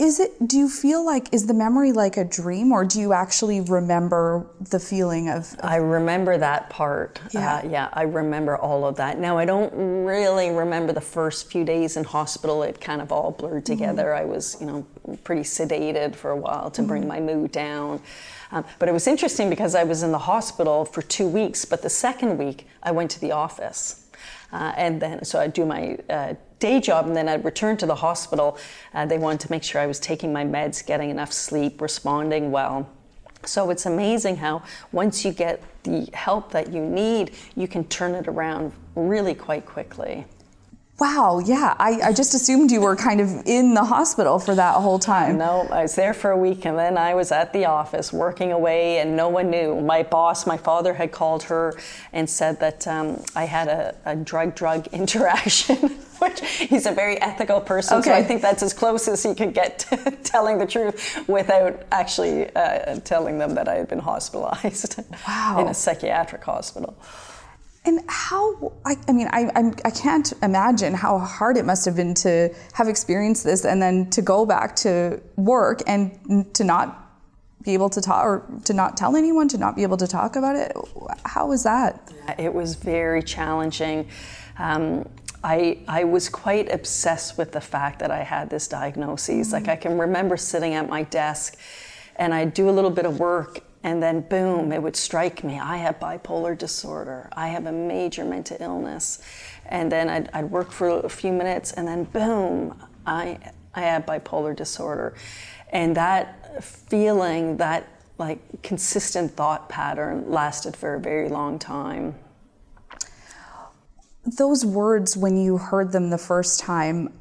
is 0.00 0.18
it 0.18 0.48
do 0.48 0.56
you 0.56 0.68
feel 0.68 1.04
like 1.04 1.32
is 1.32 1.46
the 1.46 1.54
memory 1.54 1.92
like 1.92 2.16
a 2.16 2.24
dream 2.24 2.72
or 2.72 2.84
do 2.86 2.98
you 2.98 3.12
actually 3.12 3.60
remember 3.60 4.46
the 4.70 4.80
feeling 4.80 5.28
of, 5.28 5.52
of 5.58 5.60
i 5.62 5.76
remember 5.76 6.38
that 6.38 6.70
part 6.70 7.20
yeah. 7.32 7.56
Uh, 7.56 7.68
yeah 7.68 7.88
i 7.92 8.02
remember 8.02 8.56
all 8.56 8.86
of 8.86 8.96
that 8.96 9.18
now 9.18 9.36
i 9.36 9.44
don't 9.44 9.70
really 9.74 10.50
remember 10.50 10.92
the 10.92 11.00
first 11.00 11.52
few 11.52 11.64
days 11.64 11.98
in 11.98 12.04
hospital 12.04 12.62
it 12.62 12.80
kind 12.80 13.02
of 13.02 13.12
all 13.12 13.30
blurred 13.32 13.62
mm-hmm. 13.62 13.74
together 13.74 14.06
mm-hmm. 14.06 14.22
i 14.22 14.24
was 14.24 14.56
you 14.58 14.66
know 14.66 14.86
pretty 15.22 15.42
sedated 15.42 16.16
for 16.16 16.30
a 16.30 16.36
while 16.36 16.70
to 16.70 16.80
mm-hmm. 16.80 16.88
bring 16.88 17.06
my 17.06 17.20
mood 17.20 17.52
down 17.52 18.00
um, 18.52 18.64
but 18.78 18.88
it 18.88 18.92
was 18.92 19.06
interesting 19.06 19.50
because 19.50 19.74
i 19.74 19.84
was 19.84 20.02
in 20.02 20.12
the 20.12 20.18
hospital 20.18 20.86
for 20.86 21.02
two 21.02 21.28
weeks 21.28 21.66
but 21.66 21.82
the 21.82 21.90
second 21.90 22.38
week 22.38 22.66
i 22.82 22.90
went 22.90 23.10
to 23.10 23.20
the 23.20 23.32
office 23.32 24.06
uh, 24.52 24.72
and 24.76 25.00
then, 25.00 25.24
so 25.24 25.38
I'd 25.38 25.52
do 25.52 25.64
my 25.64 25.96
uh, 26.08 26.34
day 26.60 26.80
job 26.80 27.06
and 27.06 27.16
then 27.16 27.28
I'd 27.28 27.44
return 27.44 27.76
to 27.78 27.86
the 27.86 27.96
hospital. 27.96 28.58
Uh, 28.94 29.06
they 29.06 29.18
wanted 29.18 29.40
to 29.40 29.50
make 29.50 29.64
sure 29.64 29.80
I 29.80 29.86
was 29.86 29.98
taking 29.98 30.32
my 30.32 30.44
meds, 30.44 30.86
getting 30.86 31.10
enough 31.10 31.32
sleep, 31.32 31.80
responding 31.80 32.52
well. 32.52 32.88
So 33.44 33.70
it's 33.70 33.86
amazing 33.86 34.36
how 34.36 34.62
once 34.92 35.24
you 35.24 35.32
get 35.32 35.62
the 35.82 36.08
help 36.12 36.52
that 36.52 36.72
you 36.72 36.84
need, 36.84 37.32
you 37.56 37.66
can 37.66 37.84
turn 37.84 38.14
it 38.14 38.28
around 38.28 38.72
really 38.94 39.34
quite 39.34 39.64
quickly. 39.64 40.26
Wow, 41.00 41.40
yeah. 41.42 41.74
I, 41.78 41.98
I 42.04 42.12
just 42.12 42.34
assumed 42.34 42.70
you 42.70 42.82
were 42.82 42.94
kind 42.94 43.22
of 43.22 43.46
in 43.46 43.72
the 43.72 43.84
hospital 43.84 44.38
for 44.38 44.54
that 44.54 44.74
whole 44.74 44.98
time. 44.98 45.38
No, 45.38 45.66
I 45.70 45.82
was 45.82 45.94
there 45.94 46.12
for 46.12 46.30
a 46.30 46.36
week 46.36 46.66
and 46.66 46.78
then 46.78 46.98
I 46.98 47.14
was 47.14 47.32
at 47.32 47.54
the 47.54 47.64
office 47.64 48.12
working 48.12 48.52
away 48.52 48.98
and 48.98 49.16
no 49.16 49.30
one 49.30 49.48
knew. 49.48 49.80
My 49.80 50.02
boss, 50.02 50.46
my 50.46 50.58
father 50.58 50.92
had 50.92 51.10
called 51.10 51.44
her 51.44 51.72
and 52.12 52.28
said 52.28 52.60
that 52.60 52.86
um, 52.86 53.24
I 53.34 53.46
had 53.46 53.68
a, 53.68 53.94
a 54.04 54.14
drug 54.14 54.54
drug 54.54 54.88
interaction, 54.92 55.96
which 56.20 56.40
he's 56.40 56.86
a 56.86 56.92
very 56.92 57.20
ethical 57.20 57.60
person. 57.60 57.98
Okay. 57.98 58.10
So 58.10 58.14
I 58.14 58.22
think 58.22 58.42
that's 58.42 58.62
as 58.62 58.72
close 58.72 59.08
as 59.08 59.22
he 59.22 59.34
could 59.34 59.54
get 59.54 59.78
to 59.90 59.96
telling 60.22 60.58
the 60.58 60.66
truth 60.66 61.28
without 61.28 61.82
actually 61.92 62.54
uh, 62.54 63.00
telling 63.00 63.38
them 63.38 63.54
that 63.54 63.68
I 63.68 63.76
had 63.76 63.88
been 63.88 63.98
hospitalized 63.98 65.02
wow. 65.26 65.56
in 65.60 65.68
a 65.68 65.74
psychiatric 65.74 66.44
hospital. 66.44 66.96
And 67.86 68.02
how, 68.08 68.72
I, 68.84 68.96
I 69.08 69.12
mean, 69.12 69.28
I, 69.32 69.50
I'm, 69.56 69.72
I 69.86 69.90
can't 69.90 70.30
imagine 70.42 70.92
how 70.92 71.18
hard 71.18 71.56
it 71.56 71.64
must 71.64 71.86
have 71.86 71.96
been 71.96 72.12
to 72.16 72.54
have 72.74 72.88
experienced 72.88 73.42
this 73.42 73.64
and 73.64 73.80
then 73.80 74.10
to 74.10 74.20
go 74.20 74.44
back 74.44 74.76
to 74.76 75.20
work 75.36 75.82
and 75.86 76.54
to 76.54 76.62
not 76.62 77.10
be 77.62 77.74
able 77.74 77.88
to 77.90 78.00
talk 78.00 78.24
or 78.24 78.46
to 78.64 78.74
not 78.74 78.96
tell 78.96 79.16
anyone, 79.16 79.48
to 79.48 79.58
not 79.58 79.76
be 79.76 79.82
able 79.82 79.96
to 79.96 80.06
talk 80.06 80.36
about 80.36 80.56
it. 80.56 80.76
How 81.24 81.46
was 81.46 81.62
that? 81.64 82.12
It 82.38 82.52
was 82.52 82.74
very 82.74 83.22
challenging. 83.22 84.08
Um, 84.58 85.08
I, 85.42 85.78
I 85.88 86.04
was 86.04 86.28
quite 86.28 86.70
obsessed 86.72 87.38
with 87.38 87.52
the 87.52 87.60
fact 87.60 87.98
that 88.00 88.10
I 88.10 88.22
had 88.22 88.50
this 88.50 88.68
diagnosis. 88.68 89.48
Mm-hmm. 89.48 89.52
Like, 89.52 89.68
I 89.68 89.76
can 89.76 89.98
remember 89.98 90.36
sitting 90.36 90.74
at 90.74 90.88
my 90.88 91.04
desk 91.04 91.56
and 92.16 92.34
I'd 92.34 92.52
do 92.54 92.68
a 92.68 92.72
little 92.72 92.90
bit 92.90 93.06
of 93.06 93.18
work 93.18 93.62
and 93.82 94.02
then 94.02 94.20
boom, 94.20 94.72
it 94.72 94.82
would 94.82 94.96
strike 94.96 95.42
me. 95.42 95.58
I 95.58 95.78
have 95.78 95.98
bipolar 95.98 96.56
disorder. 96.56 97.30
I 97.32 97.48
have 97.48 97.66
a 97.66 97.72
major 97.72 98.24
mental 98.24 98.58
illness. 98.60 99.22
And 99.66 99.90
then 99.90 100.08
I'd, 100.10 100.28
I'd 100.34 100.50
work 100.50 100.70
for 100.70 101.00
a 101.00 101.08
few 101.08 101.32
minutes, 101.32 101.72
and 101.72 101.88
then 101.88 102.04
boom, 102.04 102.82
I, 103.06 103.38
I 103.74 103.82
have 103.82 104.04
bipolar 104.04 104.54
disorder. 104.54 105.14
And 105.70 105.96
that 105.96 106.62
feeling, 106.62 107.56
that 107.58 107.88
like 108.18 108.62
consistent 108.62 109.30
thought 109.30 109.68
pattern 109.70 110.30
lasted 110.30 110.76
for 110.76 110.94
a 110.94 111.00
very 111.00 111.30
long 111.30 111.58
time. 111.58 112.14
Those 114.36 114.64
words, 114.64 115.16
when 115.16 115.36
you 115.36 115.58
heard 115.58 115.92
them 115.92 116.10
the 116.10 116.18
first 116.18 116.60
time, 116.60 117.12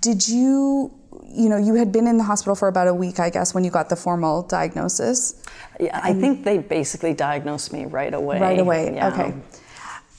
did 0.00 0.28
you 0.28 0.92
you 1.36 1.48
know, 1.50 1.56
you 1.56 1.74
had 1.74 1.92
been 1.92 2.06
in 2.06 2.16
the 2.16 2.24
hospital 2.24 2.54
for 2.54 2.68
about 2.68 2.88
a 2.88 2.94
week, 2.94 3.20
I 3.20 3.30
guess, 3.30 3.54
when 3.54 3.62
you 3.62 3.70
got 3.70 3.90
the 3.90 3.96
formal 3.96 4.42
diagnosis. 4.42 5.42
Yeah, 5.78 6.00
I 6.02 6.14
think 6.14 6.44
they 6.44 6.58
basically 6.58 7.12
diagnosed 7.12 7.72
me 7.72 7.84
right 7.84 8.14
away. 8.14 8.40
Right 8.40 8.58
away, 8.58 8.94
yeah. 8.94 9.08
okay. 9.08 9.34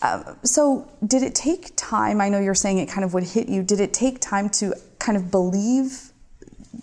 Um, 0.04 0.38
so, 0.44 0.92
did 1.06 1.24
it 1.24 1.34
take 1.34 1.76
time? 1.76 2.22
I 2.22 2.30
know 2.30 2.40
you're 2.40 2.54
saying 2.54 2.78
it 2.78 2.88
kind 2.88 3.04
of 3.04 3.16
would 3.16 3.24
hit 3.24 3.50
you. 3.50 3.64
Did 3.64 3.80
it 3.80 3.94
take 3.94 4.20
time 4.20 4.50
to 4.52 4.76
kind 5.00 5.18
of 5.18 5.32
believe 5.32 6.12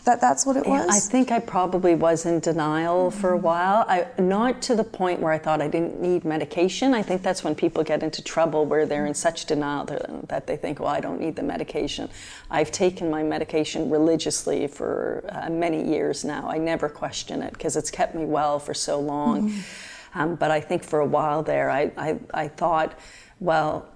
that 0.04 0.20
that's 0.20 0.44
what 0.44 0.56
it 0.56 0.66
was? 0.66 0.88
I 0.88 0.98
think 0.98 1.30
I 1.30 1.38
probably 1.38 1.94
was 1.94 2.26
in 2.26 2.40
denial 2.40 3.10
mm-hmm. 3.10 3.20
for 3.20 3.30
a 3.30 3.36
while. 3.36 3.84
I, 3.88 4.06
not 4.18 4.60
to 4.62 4.74
the 4.74 4.84
point 4.84 5.20
where 5.20 5.32
I 5.32 5.38
thought 5.38 5.62
I 5.62 5.68
didn't 5.68 6.00
need 6.00 6.24
medication. 6.24 6.94
I 6.94 7.02
think 7.02 7.22
that's 7.22 7.44
when 7.44 7.54
people 7.54 7.84
get 7.84 8.02
into 8.02 8.22
trouble 8.22 8.66
where 8.66 8.86
they're 8.86 9.06
in 9.06 9.14
such 9.14 9.46
denial 9.46 9.84
that 10.28 10.46
they 10.46 10.56
think, 10.56 10.80
well, 10.80 10.88
I 10.88 11.00
don't 11.00 11.20
need 11.20 11.36
the 11.36 11.42
medication. 11.42 12.10
I've 12.50 12.72
taken 12.72 13.08
my 13.10 13.22
medication 13.22 13.88
religiously 13.88 14.66
for 14.66 15.24
uh, 15.28 15.48
many 15.48 15.88
years 15.88 16.24
now. 16.24 16.48
I 16.48 16.58
never 16.58 16.88
question 16.88 17.40
it 17.40 17.52
because 17.52 17.76
it's 17.76 17.90
kept 17.90 18.14
me 18.14 18.24
well 18.24 18.58
for 18.58 18.74
so 18.74 18.98
long. 19.00 19.50
Mm-hmm. 19.50 20.18
Um, 20.18 20.34
but 20.36 20.50
I 20.50 20.60
think 20.60 20.84
for 20.84 21.00
a 21.00 21.06
while 21.06 21.42
there, 21.42 21.70
I, 21.70 21.90
I, 21.96 22.18
I 22.32 22.48
thought, 22.48 22.98
well, 23.40 23.88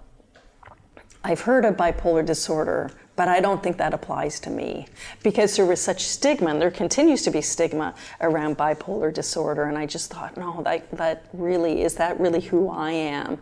I've 1.23 1.41
heard 1.41 1.65
of 1.65 1.77
bipolar 1.77 2.25
disorder, 2.25 2.91
but 3.19 3.27
I 3.27 3.41
don't 3.41 3.61
think 3.61 3.79
that 3.79 3.93
applies 3.93 4.39
to 4.41 4.51
me 4.51 4.87
because 5.25 5.57
there 5.57 5.67
was 5.67 5.81
such 5.81 6.05
stigma, 6.05 6.51
and 6.51 6.63
there 6.63 6.71
continues 6.71 7.23
to 7.23 7.33
be 7.33 7.41
stigma 7.41 7.93
around 8.21 8.57
bipolar 8.57 9.13
disorder. 9.13 9.65
And 9.65 9.77
I 9.77 9.87
just 9.87 10.09
thought, 10.09 10.37
no, 10.37 10.63
that, 10.63 10.89
that 10.93 11.25
really 11.33 11.83
is 11.83 11.97
that 11.97 12.21
really 12.21 12.41
who 12.41 12.71
I 12.71 12.93
am? 12.93 13.39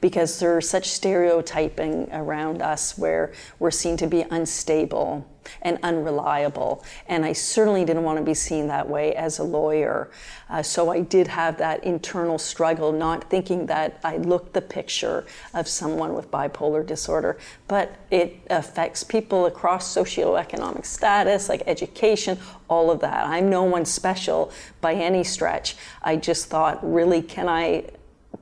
Because 0.00 0.38
there's 0.38 0.70
such 0.70 0.90
stereotyping 0.90 2.08
around 2.12 2.62
us 2.62 2.96
where 2.96 3.32
we're 3.58 3.72
seen 3.72 3.96
to 3.96 4.06
be 4.06 4.24
unstable 4.30 5.26
and 5.62 5.78
unreliable. 5.82 6.84
And 7.06 7.24
I 7.24 7.32
certainly 7.32 7.84
didn't 7.84 8.02
want 8.02 8.18
to 8.18 8.24
be 8.24 8.34
seen 8.34 8.68
that 8.68 8.88
way 8.88 9.14
as 9.14 9.38
a 9.38 9.44
lawyer. 9.44 10.10
Uh, 10.48 10.62
so 10.62 10.90
I 10.90 11.00
did 11.00 11.26
have 11.28 11.58
that 11.58 11.82
internal 11.84 12.38
struggle, 12.38 12.92
not 12.92 13.28
thinking 13.30 13.66
that 13.66 13.98
I 14.04 14.18
looked 14.18 14.52
the 14.52 14.62
picture 14.62 15.26
of 15.54 15.66
someone 15.66 16.14
with 16.14 16.30
bipolar 16.30 16.86
disorder. 16.86 17.38
But 17.66 17.96
it 18.10 18.40
affects 18.48 19.02
people 19.02 19.46
across 19.46 19.92
socioeconomic 19.94 20.84
status, 20.86 21.48
like 21.48 21.62
education, 21.66 22.38
all 22.68 22.90
of 22.90 23.00
that. 23.00 23.26
I'm 23.26 23.50
no 23.50 23.64
one 23.64 23.84
special 23.84 24.52
by 24.80 24.94
any 24.94 25.24
stretch. 25.24 25.76
I 26.02 26.16
just 26.16 26.46
thought, 26.48 26.78
really, 26.82 27.22
can 27.22 27.48
I, 27.48 27.90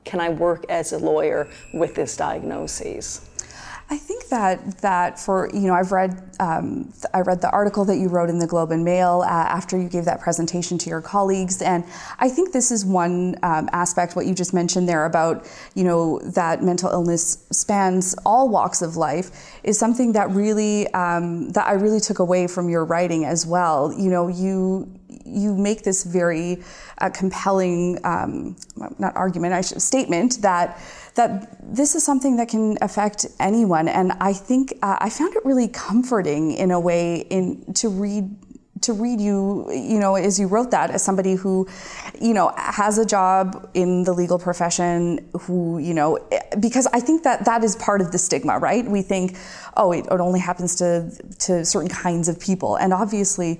can 0.03 0.19
I 0.19 0.29
work 0.29 0.65
as 0.69 0.93
a 0.93 0.97
lawyer 0.97 1.49
with 1.73 1.95
this 1.95 2.15
diagnosis? 2.17 3.29
I 3.87 3.97
think 3.97 4.29
that 4.29 4.79
that 4.79 5.19
for 5.19 5.47
you 5.53 5.67
know 5.67 5.75
I've 5.75 5.91
read 5.91 6.35
um, 6.39 6.91
I 7.13 7.21
read 7.21 7.41
the 7.41 7.51
article 7.51 7.85
that 7.85 7.97
you 7.97 8.07
wrote 8.09 8.29
in 8.29 8.39
the 8.39 8.47
Globe 8.47 8.71
and 8.71 8.83
Mail 8.83 9.23
uh, 9.23 9.29
after 9.29 9.77
you 9.77 9.87
gave 9.87 10.05
that 10.05 10.19
presentation 10.19 10.79
to 10.79 10.89
your 10.89 11.01
colleagues, 11.01 11.61
and 11.61 11.83
I 12.17 12.29
think 12.29 12.51
this 12.51 12.71
is 12.71 12.83
one 12.83 13.35
um, 13.43 13.69
aspect 13.73 14.15
what 14.15 14.25
you 14.25 14.33
just 14.33 14.55
mentioned 14.55 14.89
there 14.89 15.05
about 15.05 15.47
you 15.75 15.83
know 15.83 16.19
that 16.19 16.63
mental 16.63 16.89
illness 16.89 17.45
spans 17.51 18.15
all 18.25 18.49
walks 18.49 18.81
of 18.81 18.97
life 18.97 19.59
is 19.63 19.77
something 19.77 20.13
that 20.13 20.31
really 20.31 20.87
um, 20.93 21.49
that 21.51 21.67
I 21.67 21.73
really 21.73 21.99
took 21.99 22.17
away 22.17 22.47
from 22.47 22.69
your 22.69 22.85
writing 22.85 23.23
as 23.25 23.45
well. 23.45 23.93
You 23.93 24.09
know 24.09 24.27
you 24.27 24.91
you 25.25 25.55
make 25.55 25.83
this 25.83 26.03
very 26.03 26.63
uh, 26.99 27.09
compelling 27.09 27.99
um, 28.03 28.55
not 28.99 29.15
argument 29.15 29.53
I 29.53 29.61
should, 29.61 29.81
statement 29.81 30.41
that 30.41 30.79
that 31.15 31.57
this 31.75 31.95
is 31.95 32.03
something 32.03 32.37
that 32.37 32.49
can 32.49 32.77
affect 32.81 33.25
anyone. 33.39 33.87
And 33.87 34.11
I 34.19 34.33
think 34.33 34.73
uh, 34.81 34.97
I 34.99 35.09
found 35.09 35.33
it 35.35 35.45
really 35.45 35.69
comforting 35.69 36.51
in 36.51 36.71
a 36.71 36.79
way 36.79 37.19
in 37.29 37.73
to 37.75 37.89
read 37.89 38.35
to 38.81 38.93
read 38.93 39.19
you, 39.19 39.71
you 39.71 39.99
know, 39.99 40.15
as 40.15 40.39
you 40.39 40.47
wrote 40.47 40.69
that, 40.71 40.91
as 40.91 41.01
somebody 41.01 41.33
who, 41.33 41.67
you 42.21 42.33
know, 42.33 42.53
has 42.57 42.97
a 42.97 43.05
job 43.05 43.69
in 43.73 44.03
the 44.03 44.13
legal 44.13 44.37
profession, 44.37 45.27
who, 45.41 45.79
you 45.79 45.93
know, 45.93 46.19
because 46.59 46.85
I 46.87 46.99
think 46.99 47.23
that 47.23 47.45
that 47.45 47.63
is 47.63 47.75
part 47.77 48.01
of 48.01 48.11
the 48.11 48.17
stigma, 48.17 48.59
right? 48.59 48.85
We 48.85 49.01
think, 49.01 49.37
oh, 49.77 49.91
it, 49.91 50.05
it 50.05 50.19
only 50.19 50.39
happens 50.39 50.75
to 50.75 51.09
to 51.39 51.65
certain 51.65 51.89
kinds 51.89 52.27
of 52.27 52.39
people, 52.39 52.75
and 52.75 52.93
obviously, 52.93 53.59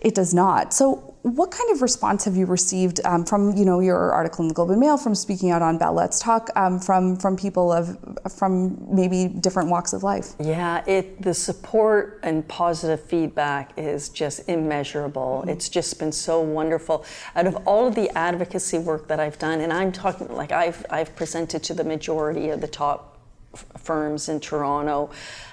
it 0.00 0.14
does 0.14 0.32
not. 0.32 0.72
So, 0.72 1.06
what 1.22 1.50
kind 1.50 1.70
of 1.70 1.82
response 1.82 2.24
have 2.24 2.34
you 2.34 2.46
received 2.46 2.98
um, 3.04 3.26
from 3.26 3.54
you 3.54 3.66
know 3.66 3.80
your 3.80 4.12
article 4.12 4.42
in 4.42 4.48
the 4.48 4.54
Globe 4.54 4.70
and 4.70 4.80
Mail, 4.80 4.96
from 4.96 5.14
speaking 5.14 5.50
out 5.50 5.60
on 5.60 5.76
Bell 5.76 5.92
Let's 5.92 6.18
Talk, 6.18 6.48
um, 6.56 6.80
from 6.80 7.16
from 7.16 7.36
people 7.36 7.70
of 7.70 7.98
from 8.38 8.78
maybe 8.94 9.28
different 9.28 9.68
walks 9.68 9.92
of 9.92 10.02
life? 10.02 10.34
Yeah, 10.38 10.82
it 10.86 11.20
the 11.20 11.34
support 11.34 12.20
and 12.22 12.46
positive 12.48 13.02
feedback 13.02 13.72
is 13.76 14.08
just 14.08 14.48
immeasurable. 14.48 15.40
Mm-hmm. 15.40 15.50
It's 15.50 15.68
just 15.68 15.98
been 15.98 16.12
so 16.12 16.40
wonderful. 16.40 17.04
Out 17.36 17.46
of 17.46 17.56
all 17.66 17.86
of 17.86 17.94
the 17.94 18.08
advocacy 18.16 18.78
work 18.78 19.06
that 19.08 19.20
I've 19.20 19.38
done, 19.38 19.60
and 19.60 19.72
I'm 19.72 19.92
talking 19.92 20.34
like 20.34 20.52
I've 20.52 20.86
I've 20.88 21.14
presented 21.16 21.62
to 21.64 21.74
the 21.74 21.84
majority 21.84 22.48
of 22.48 22.62
the 22.62 22.68
top 22.68 23.09
f- 23.54 23.66
firms 23.78 24.28
in 24.28 24.40
Toronto. 24.40 25.10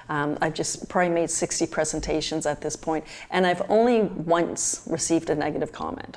Um, 0.08 0.38
I've 0.40 0.54
just 0.54 0.88
probably 0.88 1.10
made 1.10 1.30
60 1.30 1.66
presentations 1.66 2.46
at 2.46 2.60
this 2.60 2.76
point, 2.76 3.04
and 3.30 3.46
I've 3.46 3.62
only 3.70 4.02
once 4.02 4.82
received 4.86 5.30
a 5.30 5.34
negative 5.34 5.72
comment. 5.72 6.16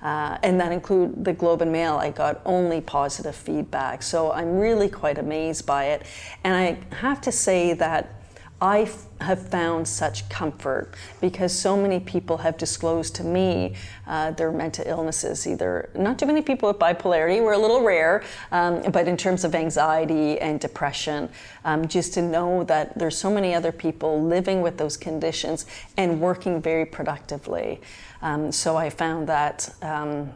Uh, 0.00 0.38
and 0.44 0.60
that 0.60 0.70
include 0.70 1.24
the 1.24 1.32
Globe 1.32 1.60
and 1.60 1.72
Mail. 1.72 1.96
I 1.96 2.10
got 2.10 2.40
only 2.44 2.80
positive 2.80 3.34
feedback, 3.34 4.02
so 4.02 4.30
I'm 4.30 4.56
really 4.58 4.88
quite 4.88 5.18
amazed 5.18 5.66
by 5.66 5.86
it. 5.86 6.06
And 6.44 6.54
I 6.54 6.96
have 6.96 7.20
to 7.22 7.32
say 7.32 7.72
that 7.74 8.17
I 8.60 8.90
have 9.20 9.48
found 9.48 9.86
such 9.86 10.28
comfort 10.28 10.94
because 11.20 11.56
so 11.56 11.76
many 11.76 12.00
people 12.00 12.38
have 12.38 12.58
disclosed 12.58 13.14
to 13.16 13.24
me 13.24 13.74
uh, 14.06 14.32
their 14.32 14.50
mental 14.50 14.84
illnesses. 14.86 15.46
Either 15.46 15.90
not 15.94 16.18
too 16.18 16.26
many 16.26 16.42
people 16.42 16.68
with 16.68 16.78
bipolarity, 16.78 17.40
we're 17.42 17.52
a 17.52 17.58
little 17.58 17.82
rare, 17.82 18.24
um, 18.50 18.82
but 18.90 19.06
in 19.06 19.16
terms 19.16 19.44
of 19.44 19.54
anxiety 19.54 20.40
and 20.40 20.58
depression, 20.58 21.28
um, 21.64 21.86
just 21.86 22.14
to 22.14 22.22
know 22.22 22.64
that 22.64 22.98
there's 22.98 23.16
so 23.16 23.30
many 23.30 23.54
other 23.54 23.70
people 23.70 24.22
living 24.22 24.60
with 24.60 24.76
those 24.76 24.96
conditions 24.96 25.66
and 25.96 26.20
working 26.20 26.60
very 26.60 26.86
productively. 26.86 27.80
Um, 28.22 28.50
so 28.50 28.76
I 28.76 28.90
found 28.90 29.28
that 29.28 29.72
um, 29.82 30.32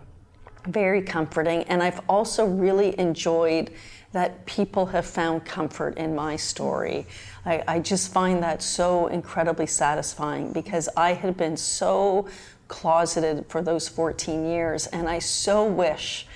very 0.67 1.03
comforting, 1.03 1.65
and 1.65 1.83
I've 1.83 2.01
also 2.09 2.47
really 2.47 2.99
enjoyed 2.99 3.71
that 4.13 4.45
people 4.47 4.87
have 4.87 5.07
found 5.07 5.45
comfort 5.45 5.97
in 5.97 6.15
my 6.15 6.37
story. 6.37 7.07
I, 7.47 7.63
I 7.67 7.79
just 7.79 8.13
find 8.13 8.43
that 8.43 8.63
so 8.63 9.07
incredibly 9.07 9.67
satisfying 9.67 10.53
because 10.53 10.89
I 10.97 11.15
had 11.15 11.37
been 11.37 11.57
so 11.57 12.29
closeted 12.69 13.47
for 13.49 13.63
those 13.63 13.89
14 13.89 14.47
years, 14.47 14.87
and 14.89 15.09
I 15.09 15.19
so 15.19 15.65
wish 15.65 16.27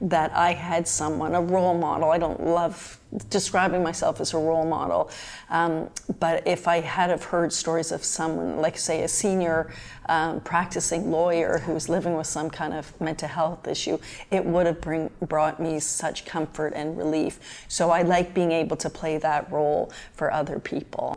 that 0.00 0.32
I 0.32 0.52
had 0.52 0.86
someone, 0.86 1.34
a 1.34 1.40
role 1.40 1.76
model. 1.76 2.10
I 2.10 2.18
don't 2.18 2.44
love 2.44 2.98
describing 3.30 3.82
myself 3.82 4.20
as 4.20 4.34
a 4.34 4.38
role 4.38 4.66
model, 4.66 5.10
um, 5.48 5.88
but 6.20 6.46
if 6.46 6.68
I 6.68 6.80
had 6.80 7.10
have 7.10 7.24
heard 7.24 7.52
stories 7.52 7.92
of 7.92 8.04
someone, 8.04 8.60
like 8.60 8.76
say 8.76 9.02
a 9.04 9.08
senior 9.08 9.72
um, 10.08 10.40
practicing 10.40 11.10
lawyer 11.10 11.58
who's 11.58 11.88
living 11.88 12.14
with 12.16 12.26
some 12.26 12.50
kind 12.50 12.74
of 12.74 12.98
mental 13.00 13.28
health 13.28 13.66
issue, 13.66 13.98
it 14.30 14.44
would 14.44 14.66
have 14.66 14.80
bring, 14.80 15.10
brought 15.22 15.60
me 15.60 15.80
such 15.80 16.24
comfort 16.26 16.72
and 16.74 16.98
relief. 16.98 17.64
So 17.68 17.90
I 17.90 18.02
like 18.02 18.34
being 18.34 18.52
able 18.52 18.76
to 18.78 18.90
play 18.90 19.18
that 19.18 19.50
role 19.50 19.92
for 20.12 20.32
other 20.32 20.58
people. 20.58 21.16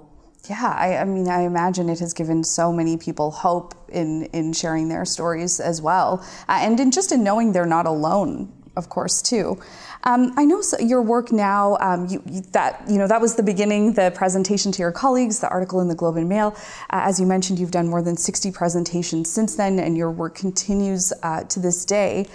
Yeah, 0.50 0.74
I, 0.76 0.98
I, 0.98 1.04
mean, 1.04 1.28
I 1.28 1.42
imagine 1.42 1.90
it 1.90 2.00
has 2.00 2.14
given 2.14 2.44
so 2.44 2.72
many 2.72 2.98
people 2.98 3.30
hope 3.30 3.76
in 3.90 4.26
in 4.34 4.54
sharing 4.54 4.90
their 4.90 5.06
stories 5.06 5.60
as 5.60 5.82
well, 5.82 6.26
uh, 6.48 6.60
and 6.62 6.80
in 6.80 6.92
just 6.92 7.12
in 7.12 7.24
knowing 7.24 7.52
they're 7.52 7.66
not 7.66 7.86
alone 7.86 8.52
of 8.76 8.90
course, 8.90 9.22
too. 9.22 9.60
Um, 10.04 10.34
I 10.38 10.46
know 10.46 10.62
your 10.80 11.02
work 11.02 11.32
now. 11.32 11.78
Um, 11.82 12.08
you, 12.08 12.24
you, 12.26 12.42
that 12.52 12.84
you 12.90 12.98
know 12.98 13.08
that 13.08 13.20
was 13.20 13.36
the 13.36 13.44
beginning, 13.44 13.94
the 13.94 14.12
presentation 14.16 14.72
to 14.72 14.80
your 14.82 14.92
colleagues, 14.92 15.40
the 15.40 15.50
article 15.50 15.82
in 15.82 15.88
the 15.88 15.96
Globe 15.96 16.18
and 16.18 16.30
Mail. 16.30 16.56
Uh, 16.90 17.02
as 17.04 17.20
you 17.20 17.26
mentioned, 17.26 17.60
you've 17.60 17.72
done 17.72 17.88
more 17.88 18.02
than 18.02 18.16
60 18.16 18.52
presentations 18.52 19.30
since 19.30 19.56
then, 19.56 19.80
and 19.80 19.98
your 19.98 20.12
work 20.12 20.36
continues 20.36 21.12
uh, 21.24 21.44
to 21.44 21.60
this 21.60 21.84
day. 21.84 22.28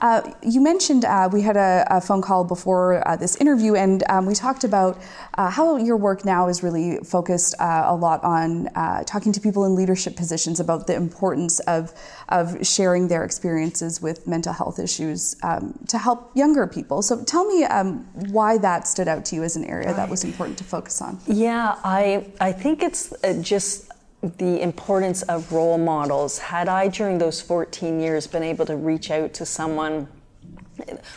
Uh, 0.00 0.32
you 0.42 0.60
mentioned 0.60 1.04
uh, 1.04 1.28
we 1.32 1.42
had 1.42 1.56
a, 1.56 1.84
a, 1.90 2.00
phone 2.00 2.22
call 2.22 2.44
before 2.44 3.06
uh, 3.08 3.16
this 3.16 3.36
interview, 3.36 3.74
and 3.74 4.04
um, 4.08 4.26
we 4.26 4.34
talked 4.34 4.62
about 4.62 5.00
uh, 5.34 5.50
how 5.50 5.76
your 5.76 5.96
work 5.96 6.24
now 6.24 6.48
is 6.48 6.62
really 6.62 6.98
focused 6.98 7.54
uh, 7.58 7.84
a 7.88 7.96
lot 7.96 8.22
on 8.22 8.68
uh, 8.76 9.02
talking 9.04 9.32
to 9.32 9.40
people 9.40 9.64
in 9.64 9.74
leadership 9.74 10.14
positions 10.14 10.60
about 10.60 10.86
the 10.86 10.94
importance 10.94 11.58
of, 11.60 11.92
of 12.28 12.64
sharing 12.64 13.08
their 13.08 13.24
experiences 13.24 14.00
with 14.00 14.26
mental 14.26 14.52
health 14.52 14.78
issues 14.78 15.34
um, 15.42 15.76
to 15.88 15.98
help 15.98 16.30
younger 16.36 16.66
people. 16.66 17.02
So 17.02 17.24
tell 17.24 17.44
me 17.44 17.64
um, 17.64 18.06
why 18.30 18.56
that 18.58 18.86
stood 18.86 19.08
out 19.08 19.24
to 19.26 19.36
you 19.36 19.42
as 19.42 19.56
an 19.56 19.64
area 19.64 19.92
that 19.92 20.08
was 20.08 20.22
important 20.22 20.58
to 20.58 20.64
focus 20.64 21.02
on. 21.02 21.18
Yeah, 21.26 21.74
I, 21.82 22.30
I 22.40 22.52
think 22.52 22.84
it's 22.84 23.12
just 23.42 23.87
the 24.22 24.60
importance 24.60 25.22
of 25.22 25.52
role 25.52 25.78
models. 25.78 26.38
Had 26.38 26.68
I, 26.68 26.88
during 26.88 27.18
those 27.18 27.40
14 27.40 28.00
years, 28.00 28.26
been 28.26 28.42
able 28.42 28.66
to 28.66 28.76
reach 28.76 29.10
out 29.10 29.32
to 29.34 29.46
someone, 29.46 30.08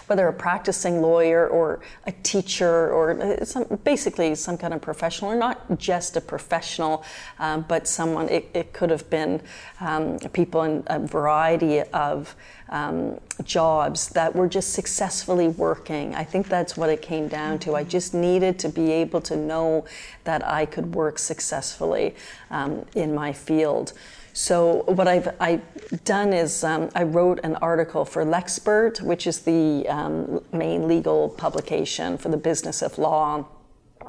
whether 0.07 0.27
a 0.27 0.33
practicing 0.33 1.01
lawyer 1.01 1.47
or 1.47 1.81
a 2.05 2.11
teacher 2.23 2.91
or 2.91 3.21
uh, 3.21 3.45
some, 3.45 3.65
basically 3.83 4.35
some 4.35 4.57
kind 4.57 4.73
of 4.73 4.81
professional, 4.81 5.31
or 5.31 5.35
not 5.35 5.77
just 5.77 6.17
a 6.17 6.21
professional, 6.21 7.03
um, 7.39 7.65
but 7.67 7.87
someone, 7.87 8.29
it, 8.29 8.49
it, 8.53 8.73
could 8.73 8.89
have 8.89 9.09
been 9.09 9.41
um, 9.79 10.17
people 10.33 10.63
in 10.63 10.83
a 10.87 10.99
variety 10.99 11.81
of 11.81 12.35
um, 12.69 13.19
jobs 13.43 14.09
that 14.09 14.35
were 14.35 14.47
just 14.47 14.73
successfully 14.73 15.49
working. 15.49 16.15
I 16.15 16.23
think 16.23 16.47
that's 16.47 16.77
what 16.77 16.89
it 16.89 17.01
came 17.01 17.27
down 17.27 17.59
to. 17.59 17.75
I 17.75 17.83
just 17.83 18.13
needed 18.13 18.57
to 18.59 18.69
be 18.69 18.91
able 18.91 19.21
to 19.21 19.35
know 19.35 19.85
that 20.23 20.47
I 20.47 20.65
could 20.65 20.95
work 20.95 21.19
successfully 21.19 22.15
um, 22.49 22.85
in 22.95 23.13
my 23.13 23.33
field. 23.33 23.93
So 24.33 24.83
what 24.83 25.07
I've 25.07 25.35
I 25.39 25.61
done 26.05 26.33
is 26.33 26.63
um, 26.63 26.89
I 26.95 27.03
wrote 27.03 27.39
an 27.43 27.55
article 27.57 28.05
for 28.05 28.23
Lexpert, 28.25 29.01
which 29.01 29.27
is 29.27 29.39
the 29.39 29.85
um, 29.89 30.43
main 30.53 30.87
legal 30.87 31.29
publication 31.29 32.17
for 32.17 32.29
the 32.29 32.37
business 32.37 32.81
of 32.81 32.97
law. 32.97 33.45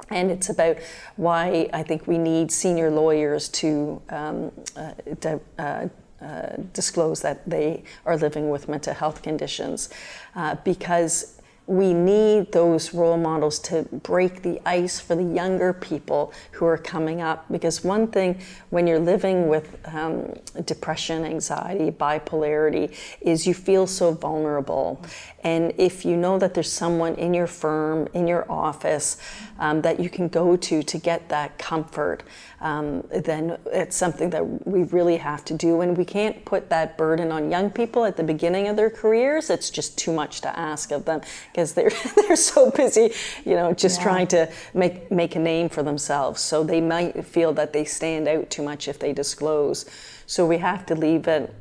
And 0.09 0.31
it's 0.31 0.49
about 0.49 0.77
why 1.15 1.69
I 1.73 1.83
think 1.83 2.07
we 2.07 2.17
need 2.17 2.51
senior 2.51 2.89
lawyers 2.89 3.49
to, 3.49 4.01
um, 4.09 4.51
uh, 4.75 4.93
to 5.21 5.39
uh, 5.59 5.87
uh, 6.21 6.55
disclose 6.73 7.21
that 7.21 7.47
they 7.49 7.83
are 8.05 8.17
living 8.17 8.49
with 8.49 8.69
mental 8.69 8.93
health 8.93 9.21
conditions 9.21 9.89
uh, 10.35 10.55
because 10.63 11.41
we 11.65 11.93
need 11.93 12.51
those 12.51 12.93
role 12.93 13.17
models 13.17 13.57
to 13.57 13.83
break 13.91 14.41
the 14.41 14.59
ice 14.65 14.99
for 14.99 15.15
the 15.15 15.23
younger 15.23 15.71
people 15.71 16.33
who 16.51 16.65
are 16.65 16.77
coming 16.77 17.21
up. 17.21 17.45
Because 17.49 17.83
one 17.83 18.07
thing, 18.07 18.39
when 18.69 18.85
you're 18.85 18.99
living 18.99 19.47
with 19.47 19.79
um, 19.87 20.33
depression, 20.65 21.23
anxiety, 21.23 21.89
bipolarity, 21.89 22.93
is 23.21 23.47
you 23.47 23.53
feel 23.53 23.87
so 23.87 24.11
vulnerable. 24.11 25.01
And 25.43 25.73
if 25.77 26.03
you 26.03 26.17
know 26.17 26.37
that 26.37 26.53
there's 26.53 26.71
someone 26.71 27.15
in 27.15 27.33
your 27.33 27.47
firm, 27.47 28.07
in 28.13 28.27
your 28.27 28.49
office, 28.51 29.17
um, 29.59 29.81
that 29.83 29.99
you 29.99 30.09
can 30.09 30.27
go 30.27 30.57
to 30.57 30.83
to 30.83 30.97
get 30.97 31.29
that 31.29 31.57
comfort, 31.57 32.23
um, 32.59 33.03
then 33.11 33.57
it's 33.67 33.95
something 33.95 34.29
that 34.31 34.67
we 34.67 34.83
really 34.83 35.17
have 35.17 35.45
to 35.45 35.53
do. 35.53 35.81
And 35.81 35.97
we 35.97 36.05
can't 36.05 36.43
put 36.45 36.69
that 36.69 36.97
burden 36.97 37.31
on 37.31 37.51
young 37.51 37.69
people 37.69 38.05
at 38.05 38.17
the 38.17 38.23
beginning 38.23 38.67
of 38.67 38.75
their 38.75 38.89
careers. 38.89 39.49
It's 39.49 39.69
just 39.69 39.97
too 39.97 40.11
much 40.11 40.41
to 40.41 40.59
ask 40.59 40.91
of 40.91 41.05
them 41.05 41.21
because 41.53 41.73
they're 41.73 41.91
they're 42.15 42.35
so 42.35 42.71
busy, 42.71 43.13
you 43.45 43.55
know, 43.55 43.73
just 43.73 43.99
yeah. 43.99 44.03
trying 44.03 44.27
to 44.27 44.51
make 44.73 45.11
make 45.11 45.35
a 45.35 45.39
name 45.39 45.69
for 45.69 45.83
themselves. 45.83 46.41
So 46.41 46.63
they 46.63 46.81
might 46.81 47.25
feel 47.25 47.53
that 47.53 47.73
they 47.73 47.85
stand 47.85 48.27
out 48.27 48.49
too 48.49 48.63
much 48.63 48.87
if 48.87 48.99
they 48.99 49.13
disclose. 49.13 49.85
So 50.25 50.45
we 50.45 50.57
have 50.57 50.85
to 50.87 50.95
leave 50.95 51.27
it 51.27 51.53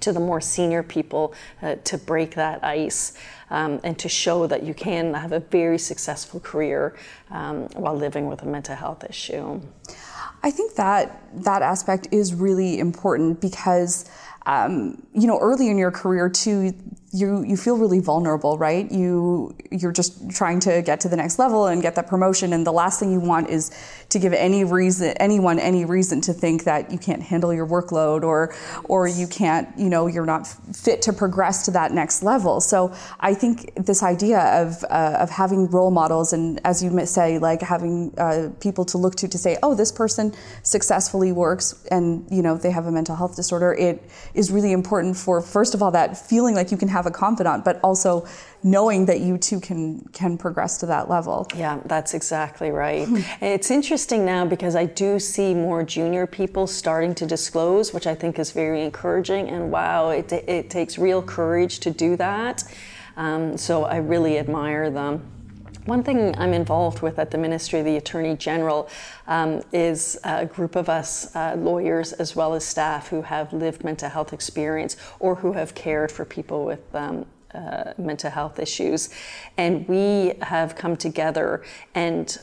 to 0.00 0.12
the 0.12 0.20
more 0.20 0.40
senior 0.40 0.82
people 0.82 1.34
uh, 1.62 1.76
to 1.84 1.98
break 1.98 2.34
that 2.36 2.62
ice 2.64 3.14
um, 3.50 3.80
and 3.82 3.98
to 3.98 4.08
show 4.08 4.46
that 4.46 4.62
you 4.62 4.74
can 4.74 5.12
have 5.14 5.32
a 5.32 5.40
very 5.40 5.78
successful 5.78 6.40
career 6.40 6.96
um, 7.30 7.62
while 7.74 7.96
living 7.96 8.28
with 8.28 8.42
a 8.42 8.46
mental 8.46 8.76
health 8.76 9.04
issue. 9.04 9.60
I 10.42 10.50
think 10.50 10.74
that 10.76 11.20
that 11.44 11.62
aspect 11.62 12.08
is 12.12 12.34
really 12.34 12.78
important 12.78 13.40
because 13.40 14.08
um, 14.46 15.02
you 15.12 15.26
know 15.26 15.38
early 15.40 15.68
in 15.68 15.78
your 15.78 15.90
career 15.90 16.28
too 16.28 16.74
you 17.18 17.42
you 17.42 17.56
feel 17.56 17.76
really 17.76 18.00
vulnerable, 18.00 18.58
right? 18.58 18.90
You 18.90 19.54
you're 19.70 19.92
just 19.92 20.30
trying 20.30 20.60
to 20.60 20.82
get 20.82 21.00
to 21.00 21.08
the 21.08 21.16
next 21.16 21.38
level 21.38 21.66
and 21.66 21.80
get 21.82 21.94
that 21.94 22.06
promotion, 22.06 22.52
and 22.52 22.66
the 22.66 22.72
last 22.72 23.00
thing 23.00 23.10
you 23.10 23.20
want 23.20 23.48
is 23.48 23.70
to 24.10 24.18
give 24.18 24.32
any 24.32 24.64
reason 24.64 25.14
anyone 25.18 25.58
any 25.58 25.84
reason 25.84 26.20
to 26.22 26.32
think 26.32 26.64
that 26.64 26.90
you 26.90 26.98
can't 26.98 27.22
handle 27.22 27.52
your 27.52 27.66
workload 27.66 28.22
or 28.22 28.54
or 28.84 29.08
you 29.08 29.26
can't 29.26 29.68
you 29.78 29.88
know 29.88 30.06
you're 30.06 30.26
not 30.26 30.46
fit 30.46 31.02
to 31.02 31.12
progress 31.12 31.64
to 31.64 31.70
that 31.70 31.92
next 31.92 32.22
level. 32.22 32.60
So 32.60 32.94
I 33.20 33.34
think 33.34 33.74
this 33.74 34.02
idea 34.02 34.40
of 34.62 34.84
uh, 34.84 35.16
of 35.18 35.30
having 35.30 35.66
role 35.70 35.90
models 35.90 36.32
and 36.32 36.60
as 36.64 36.82
you 36.82 37.06
say 37.06 37.38
like 37.38 37.62
having 37.62 38.12
uh, 38.18 38.50
people 38.60 38.84
to 38.84 38.98
look 38.98 39.14
to 39.16 39.28
to 39.28 39.38
say 39.38 39.56
oh 39.62 39.74
this 39.74 39.90
person 39.92 40.34
successfully 40.62 41.32
works 41.32 41.86
and 41.90 42.26
you 42.30 42.42
know 42.42 42.56
they 42.56 42.70
have 42.70 42.86
a 42.86 42.92
mental 42.92 43.16
health 43.16 43.34
disorder 43.34 43.72
it 43.72 44.02
is 44.34 44.50
really 44.50 44.72
important 44.72 45.16
for 45.16 45.40
first 45.40 45.74
of 45.74 45.82
all 45.82 45.90
that 45.90 46.16
feeling 46.16 46.54
like 46.54 46.70
you 46.70 46.76
can 46.76 46.88
have 46.88 46.98
have 46.98 47.07
a 47.08 47.10
confidant, 47.10 47.64
but 47.64 47.80
also 47.82 48.26
knowing 48.62 49.06
that 49.06 49.20
you 49.20 49.36
too 49.38 49.60
can 49.60 50.00
can 50.12 50.38
progress 50.38 50.78
to 50.78 50.86
that 50.86 51.10
level. 51.10 51.46
Yeah, 51.56 51.80
that's 51.86 52.14
exactly 52.14 52.70
right. 52.70 53.08
it's 53.40 53.70
interesting 53.70 54.24
now 54.24 54.44
because 54.44 54.76
I 54.76 54.86
do 54.86 55.18
see 55.18 55.54
more 55.54 55.82
junior 55.82 56.26
people 56.26 56.66
starting 56.66 57.14
to 57.16 57.26
disclose, 57.26 57.92
which 57.92 58.06
I 58.06 58.14
think 58.14 58.38
is 58.38 58.52
very 58.52 58.82
encouraging. 58.82 59.48
And 59.48 59.72
wow, 59.72 60.10
it, 60.10 60.32
it 60.32 60.70
takes 60.70 60.98
real 60.98 61.22
courage 61.22 61.80
to 61.80 61.90
do 61.90 62.16
that. 62.16 62.62
Um, 63.16 63.56
so 63.56 63.84
I 63.84 63.96
really 63.96 64.38
admire 64.38 64.90
them. 64.90 65.37
One 65.88 66.02
thing 66.02 66.36
I'm 66.36 66.52
involved 66.52 67.00
with 67.00 67.18
at 67.18 67.30
the 67.30 67.38
Ministry 67.38 67.78
of 67.78 67.86
the 67.86 67.96
Attorney 67.96 68.36
General 68.36 68.90
um, 69.26 69.62
is 69.72 70.18
a 70.22 70.44
group 70.44 70.76
of 70.76 70.90
us 70.90 71.34
uh, 71.34 71.56
lawyers 71.56 72.12
as 72.12 72.36
well 72.36 72.52
as 72.52 72.62
staff 72.62 73.08
who 73.08 73.22
have 73.22 73.54
lived 73.54 73.84
mental 73.84 74.10
health 74.10 74.34
experience 74.34 74.98
or 75.18 75.36
who 75.36 75.54
have 75.54 75.74
cared 75.74 76.12
for 76.12 76.26
people 76.26 76.66
with 76.66 76.94
um, 76.94 77.24
uh, 77.54 77.94
mental 77.96 78.30
health 78.30 78.58
issues. 78.58 79.08
And 79.56 79.88
we 79.88 80.34
have 80.42 80.76
come 80.76 80.94
together 80.94 81.64
and 81.94 82.36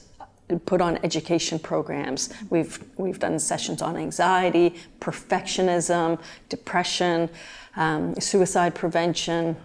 put 0.65 0.81
on 0.81 0.97
education 1.03 1.59
programs. 1.59 2.33
We've, 2.49 2.83
we've 2.97 3.19
done 3.19 3.37
sessions 3.37 3.83
on 3.83 3.95
anxiety, 3.95 4.73
perfectionism, 4.99 6.19
depression, 6.49 7.29
um, 7.75 8.15
suicide 8.15 8.73
prevention, 8.73 9.55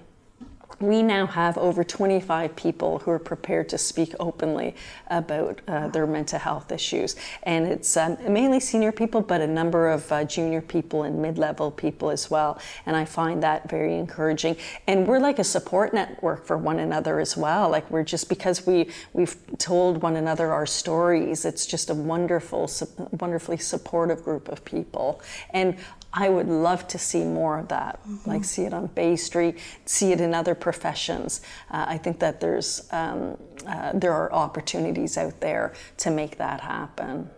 we 0.81 1.03
now 1.03 1.27
have 1.27 1.59
over 1.59 1.85
25 1.85 2.57
people 2.57 3.01
who 3.01 3.11
are 3.11 3.19
prepared 3.19 3.69
to 3.69 3.79
speak 3.79 4.15
openly 4.19 4.75
about 5.09 5.61
uh, 5.69 5.89
their 5.89 6.07
mental 6.07 6.39
health 6.39 6.73
issues. 6.73 7.17
And 7.43 7.67
it's 7.67 7.97
um, 7.97 8.17
mainly 8.27 8.61
senior 8.61 8.91
people, 8.91 9.21
but 9.21 9.43
a 9.43 9.47
number 9.47 9.91
of 9.91 10.11
uh, 10.11 10.25
junior 10.25 10.63
people 10.63 11.03
and 11.03 11.21
mid 11.21 11.37
level 11.37 11.71
people 11.71 12.11
as 12.11 12.31
well. 12.31 12.59
And 12.87 12.97
I 12.97 13.05
find 13.05 13.43
that 13.43 13.69
very 13.69 13.97
encouraging. 13.97 14.57
And 14.87 15.07
we're 15.07 15.19
like 15.19 15.39
a 15.39 15.45
support 15.45 15.93
network 15.93 16.47
for 16.47 16.57
one 16.57 16.79
another 16.79 17.21
as 17.21 17.37
well. 17.37 17.69
Like 17.69 17.91
we're 17.91 18.05
just 18.05 18.29
because 18.29 18.67
we, 18.67 18.89
we've 19.13 19.37
told 19.59 20.03
one 20.03 20.17
another 20.17 20.51
our 20.51 20.67
stories, 20.67 21.45
it's 21.45 21.67
just 21.67 21.91
a 21.91 21.95
wonderful, 21.95 22.71
wonderfully 23.21 23.59
supportive 23.59 24.25
group 24.25 24.49
of 24.49 24.65
people. 24.65 25.21
And 25.51 25.77
I 26.13 26.29
would 26.29 26.49
love 26.49 26.89
to 26.89 26.99
see 26.99 27.25
more 27.25 27.59
of 27.59 27.69
that, 27.69 28.01
mm-hmm. 28.03 28.29
like 28.29 28.45
see 28.45 28.63
it 28.63 28.75
on 28.75 28.87
Bay 28.89 29.17
Street, 29.17 29.59
see 29.85 30.13
it 30.13 30.21
in 30.21 30.35
other 30.35 30.55
professions. 30.55 31.41
Uh, 31.71 31.85
I 31.89 31.99
think 31.99 32.19
that 32.19 32.41
there's 32.41 32.89
um, 32.91 33.37
uh, 33.67 33.93
there 33.95 34.13
are 34.13 34.33
opportunities 34.33 35.17
out 35.17 35.41
there 35.41 35.73
to 35.99 36.11
make 36.11 36.39
that 36.39 36.61
happen 36.61 37.31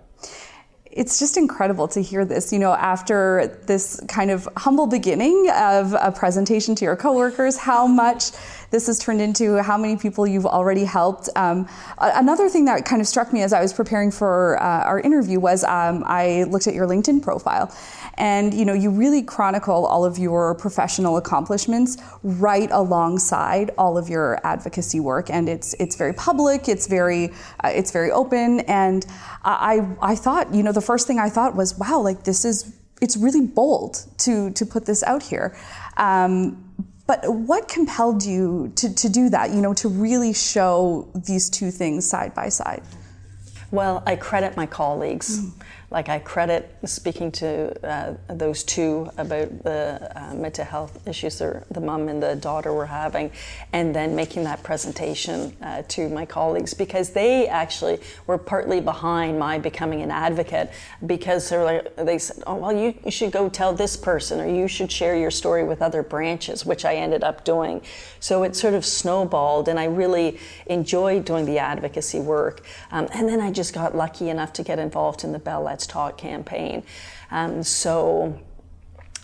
it's 0.92 1.18
just 1.18 1.36
incredible 1.38 1.88
to 1.88 2.02
hear 2.02 2.24
this, 2.24 2.52
you 2.52 2.58
know, 2.58 2.72
after 2.72 3.58
this 3.66 4.00
kind 4.08 4.30
of 4.30 4.46
humble 4.58 4.86
beginning 4.86 5.48
of 5.54 5.94
a 5.94 6.12
presentation 6.12 6.74
to 6.74 6.84
your 6.84 6.96
coworkers, 6.96 7.56
how 7.56 7.86
much 7.86 8.32
this 8.70 8.86
has 8.86 8.98
turned 8.98 9.20
into, 9.20 9.62
how 9.62 9.78
many 9.78 9.96
people 9.96 10.26
you've 10.26 10.46
already 10.46 10.84
helped. 10.84 11.30
Um, 11.34 11.66
another 11.98 12.48
thing 12.48 12.66
that 12.66 12.84
kind 12.84 13.00
of 13.00 13.08
struck 13.08 13.32
me 13.32 13.42
as 13.42 13.52
I 13.54 13.62
was 13.62 13.72
preparing 13.72 14.10
for 14.10 14.62
uh, 14.62 14.84
our 14.84 15.00
interview 15.00 15.40
was 15.40 15.64
um, 15.64 16.04
I 16.06 16.44
looked 16.44 16.66
at 16.66 16.74
your 16.74 16.86
LinkedIn 16.86 17.22
profile 17.22 17.74
and 18.14 18.52
you 18.54 18.64
know 18.64 18.72
you 18.72 18.90
really 18.90 19.22
chronicle 19.22 19.86
all 19.86 20.04
of 20.04 20.18
your 20.18 20.54
professional 20.54 21.16
accomplishments 21.16 21.96
right 22.22 22.70
alongside 22.70 23.70
all 23.78 23.96
of 23.96 24.08
your 24.08 24.38
advocacy 24.44 25.00
work 25.00 25.30
and 25.30 25.48
it's 25.48 25.74
it's 25.74 25.96
very 25.96 26.12
public 26.12 26.68
it's 26.68 26.86
very 26.86 27.30
uh, 27.64 27.68
it's 27.68 27.90
very 27.90 28.10
open 28.10 28.60
and 28.60 29.06
I 29.44 29.86
I 30.00 30.14
thought 30.14 30.54
you 30.54 30.62
know 30.62 30.72
the 30.72 30.80
first 30.80 31.06
thing 31.06 31.18
I 31.18 31.28
thought 31.28 31.56
was 31.56 31.78
wow 31.78 32.00
like 32.00 32.24
this 32.24 32.44
is 32.44 32.74
it's 33.00 33.16
really 33.16 33.46
bold 33.46 34.04
to 34.18 34.50
to 34.52 34.66
put 34.66 34.86
this 34.86 35.02
out 35.02 35.22
here 35.22 35.56
um, 35.96 36.72
but 37.06 37.28
what 37.28 37.68
compelled 37.68 38.24
you 38.24 38.72
to, 38.76 38.94
to 38.94 39.08
do 39.08 39.28
that, 39.30 39.50
you 39.50 39.60
know, 39.60 39.74
to 39.74 39.88
really 39.88 40.32
show 40.32 41.08
these 41.14 41.50
two 41.50 41.70
things 41.70 42.08
side 42.08 42.32
by 42.34 42.48
side? 42.48 42.82
Well, 43.70 44.02
I 44.06 44.16
credit 44.16 44.56
my 44.56 44.66
colleagues. 44.66 45.40
Mm. 45.40 45.52
Like 45.92 46.08
I 46.08 46.20
credit 46.20 46.74
speaking 46.86 47.30
to 47.32 47.86
uh, 47.86 48.14
those 48.28 48.64
two 48.64 49.10
about 49.18 49.62
the 49.62 50.10
uh, 50.16 50.34
mental 50.34 50.64
health 50.64 51.06
issues 51.06 51.38
the 51.38 51.80
mom 51.80 52.08
and 52.08 52.22
the 52.22 52.34
daughter 52.34 52.72
were 52.72 52.86
having, 52.86 53.30
and 53.74 53.94
then 53.94 54.16
making 54.16 54.44
that 54.44 54.62
presentation 54.62 55.54
uh, 55.62 55.82
to 55.88 56.08
my 56.08 56.24
colleagues 56.24 56.72
because 56.72 57.10
they 57.10 57.46
actually 57.46 57.98
were 58.26 58.38
partly 58.38 58.80
behind 58.80 59.38
my 59.38 59.58
becoming 59.58 60.00
an 60.00 60.10
advocate 60.10 60.70
because 61.04 61.50
they're 61.50 61.64
like 61.64 61.94
they 61.96 62.18
said, 62.18 62.42
oh 62.46 62.54
well, 62.54 62.72
you, 62.72 62.94
you 63.04 63.10
should 63.10 63.30
go 63.30 63.50
tell 63.50 63.74
this 63.74 63.94
person 63.94 64.40
or 64.40 64.48
you 64.48 64.68
should 64.68 64.90
share 64.90 65.14
your 65.14 65.30
story 65.30 65.62
with 65.62 65.82
other 65.82 66.02
branches, 66.02 66.64
which 66.64 66.86
I 66.86 66.94
ended 66.94 67.22
up 67.22 67.44
doing. 67.44 67.82
So 68.18 68.44
it 68.44 68.56
sort 68.56 68.72
of 68.72 68.86
snowballed, 68.86 69.68
and 69.68 69.78
I 69.78 69.84
really 69.84 70.38
enjoyed 70.66 71.26
doing 71.26 71.44
the 71.44 71.58
advocacy 71.58 72.20
work. 72.20 72.64
Um, 72.90 73.08
and 73.12 73.28
then 73.28 73.42
I 73.42 73.50
just 73.50 73.74
got 73.74 73.94
lucky 73.94 74.30
enough 74.30 74.54
to 74.54 74.62
get 74.62 74.78
involved 74.78 75.22
in 75.22 75.32
the 75.32 75.38
Bell 75.38 75.68
Let's 75.82 75.92
Talk 75.92 76.16
campaign. 76.16 76.84
Um, 77.32 77.64
so 77.64 78.38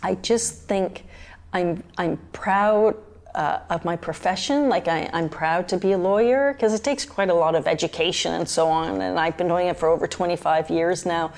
I 0.02 0.16
just 0.16 0.64
think 0.64 1.04
I'm, 1.52 1.84
I'm 1.96 2.16
proud 2.32 2.96
uh, 3.32 3.60
of 3.70 3.84
my 3.84 3.94
profession. 3.94 4.68
Like 4.68 4.88
I, 4.88 5.08
am 5.12 5.28
proud 5.28 5.68
to 5.68 5.76
be 5.76 5.92
a 5.92 5.98
lawyer 5.98 6.52
because 6.52 6.74
it 6.74 6.82
takes 6.82 7.04
quite 7.04 7.30
a 7.30 7.34
lot 7.34 7.54
of 7.54 7.68
education 7.68 8.34
and 8.34 8.48
so 8.48 8.66
on. 8.66 9.00
And 9.00 9.20
I've 9.20 9.36
been 9.36 9.46
doing 9.46 9.68
it 9.68 9.76
for 9.76 9.88
over 9.88 10.08
25 10.08 10.68
years 10.68 11.06
now. 11.06 11.32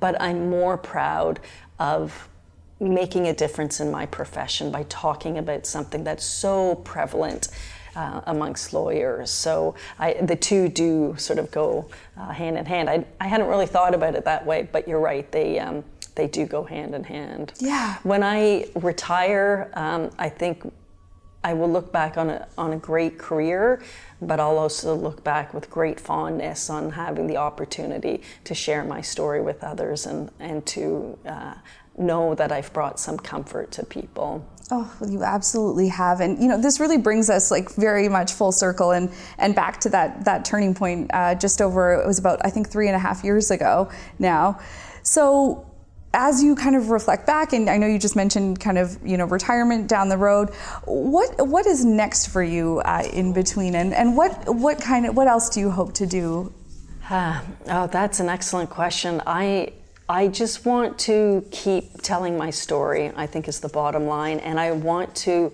But 0.00 0.20
I'm 0.20 0.50
more 0.50 0.76
proud 0.76 1.38
of 1.78 2.28
making 2.80 3.28
a 3.28 3.32
difference 3.32 3.78
in 3.78 3.92
my 3.92 4.06
profession 4.06 4.72
by 4.72 4.82
talking 4.88 5.38
about 5.38 5.66
something 5.66 6.02
that's 6.02 6.24
so 6.24 6.74
prevalent 6.74 7.46
uh, 7.96 8.20
amongst 8.26 8.72
lawyers. 8.72 9.30
So 9.30 9.74
I, 9.98 10.14
the 10.14 10.36
two 10.36 10.68
do 10.68 11.14
sort 11.18 11.38
of 11.38 11.50
go 11.50 11.88
uh, 12.16 12.32
hand 12.32 12.58
in 12.58 12.66
hand. 12.66 12.90
I, 12.90 13.04
I 13.20 13.28
hadn't 13.28 13.48
really 13.48 13.66
thought 13.66 13.94
about 13.94 14.14
it 14.14 14.24
that 14.24 14.44
way, 14.44 14.68
but 14.70 14.86
you're 14.88 15.00
right. 15.00 15.30
They 15.30 15.58
um, 15.58 15.84
they 16.14 16.28
do 16.28 16.46
go 16.46 16.62
hand 16.62 16.94
in 16.94 17.04
hand. 17.04 17.52
Yeah. 17.58 17.96
When 18.02 18.22
I 18.22 18.68
retire, 18.76 19.70
um, 19.74 20.10
I 20.18 20.28
think 20.28 20.62
I 21.42 21.52
will 21.52 21.70
look 21.70 21.92
back 21.92 22.16
on 22.16 22.30
a, 22.30 22.48
on 22.56 22.72
a 22.72 22.78
great 22.78 23.18
career, 23.18 23.82
but 24.22 24.40
I'll 24.40 24.58
also 24.58 24.94
look 24.94 25.22
back 25.22 25.52
with 25.52 25.68
great 25.68 26.00
fondness 26.00 26.70
on 26.70 26.92
having 26.92 27.26
the 27.26 27.36
opportunity 27.36 28.22
to 28.44 28.54
share 28.54 28.82
my 28.82 29.02
story 29.02 29.42
with 29.42 29.62
others 29.62 30.06
and, 30.06 30.30
and 30.40 30.64
to 30.66 31.18
uh, 31.26 31.54
know 31.96 32.34
that 32.34 32.52
I've 32.52 32.72
brought 32.72 32.98
some 32.98 33.18
comfort 33.18 33.72
to 33.72 33.84
people. 33.84 34.46
Oh, 34.70 34.90
you 35.06 35.22
absolutely 35.22 35.88
have, 35.88 36.20
and 36.20 36.40
you 36.42 36.48
know 36.48 36.60
this 36.60 36.80
really 36.80 36.96
brings 36.96 37.28
us 37.28 37.50
like 37.50 37.74
very 37.74 38.08
much 38.08 38.32
full 38.32 38.50
circle 38.50 38.92
and 38.92 39.12
and 39.38 39.54
back 39.54 39.80
to 39.80 39.90
that 39.90 40.24
that 40.24 40.44
turning 40.44 40.74
point 40.74 41.10
uh, 41.12 41.34
just 41.34 41.60
over 41.60 41.92
it 41.92 42.06
was 42.06 42.18
about 42.18 42.40
I 42.44 42.50
think 42.50 42.70
three 42.70 42.88
and 42.88 42.96
a 42.96 42.98
half 42.98 43.24
years 43.24 43.50
ago 43.50 43.90
now. 44.18 44.58
So 45.02 45.66
as 46.14 46.42
you 46.42 46.54
kind 46.54 46.76
of 46.76 46.90
reflect 46.90 47.26
back, 47.26 47.52
and 47.52 47.68
I 47.68 47.76
know 47.76 47.86
you 47.86 47.98
just 47.98 48.16
mentioned 48.16 48.60
kind 48.60 48.78
of 48.78 48.96
you 49.04 49.18
know 49.18 49.26
retirement 49.26 49.88
down 49.88 50.08
the 50.08 50.16
road. 50.16 50.54
What 50.84 51.46
what 51.46 51.66
is 51.66 51.84
next 51.84 52.28
for 52.28 52.42
you 52.42 52.80
uh, 52.80 53.02
in 53.12 53.34
between, 53.34 53.74
and 53.74 53.92
and 53.92 54.16
what 54.16 54.54
what 54.54 54.80
kind 54.80 55.04
of 55.04 55.14
what 55.14 55.28
else 55.28 55.50
do 55.50 55.60
you 55.60 55.70
hope 55.70 55.92
to 55.94 56.06
do? 56.06 56.54
Uh, 57.10 57.42
oh, 57.68 57.86
that's 57.88 58.20
an 58.20 58.30
excellent 58.30 58.70
question. 58.70 59.20
I 59.26 59.74
I 60.08 60.28
just 60.28 60.66
want 60.66 60.98
to 61.00 61.46
keep 61.50 62.02
telling 62.02 62.36
my 62.36 62.50
story, 62.50 63.10
I 63.16 63.26
think 63.26 63.48
is 63.48 63.60
the 63.60 63.70
bottom 63.70 64.04
line. 64.06 64.38
And 64.40 64.60
I 64.60 64.72
want 64.72 65.14
to 65.16 65.52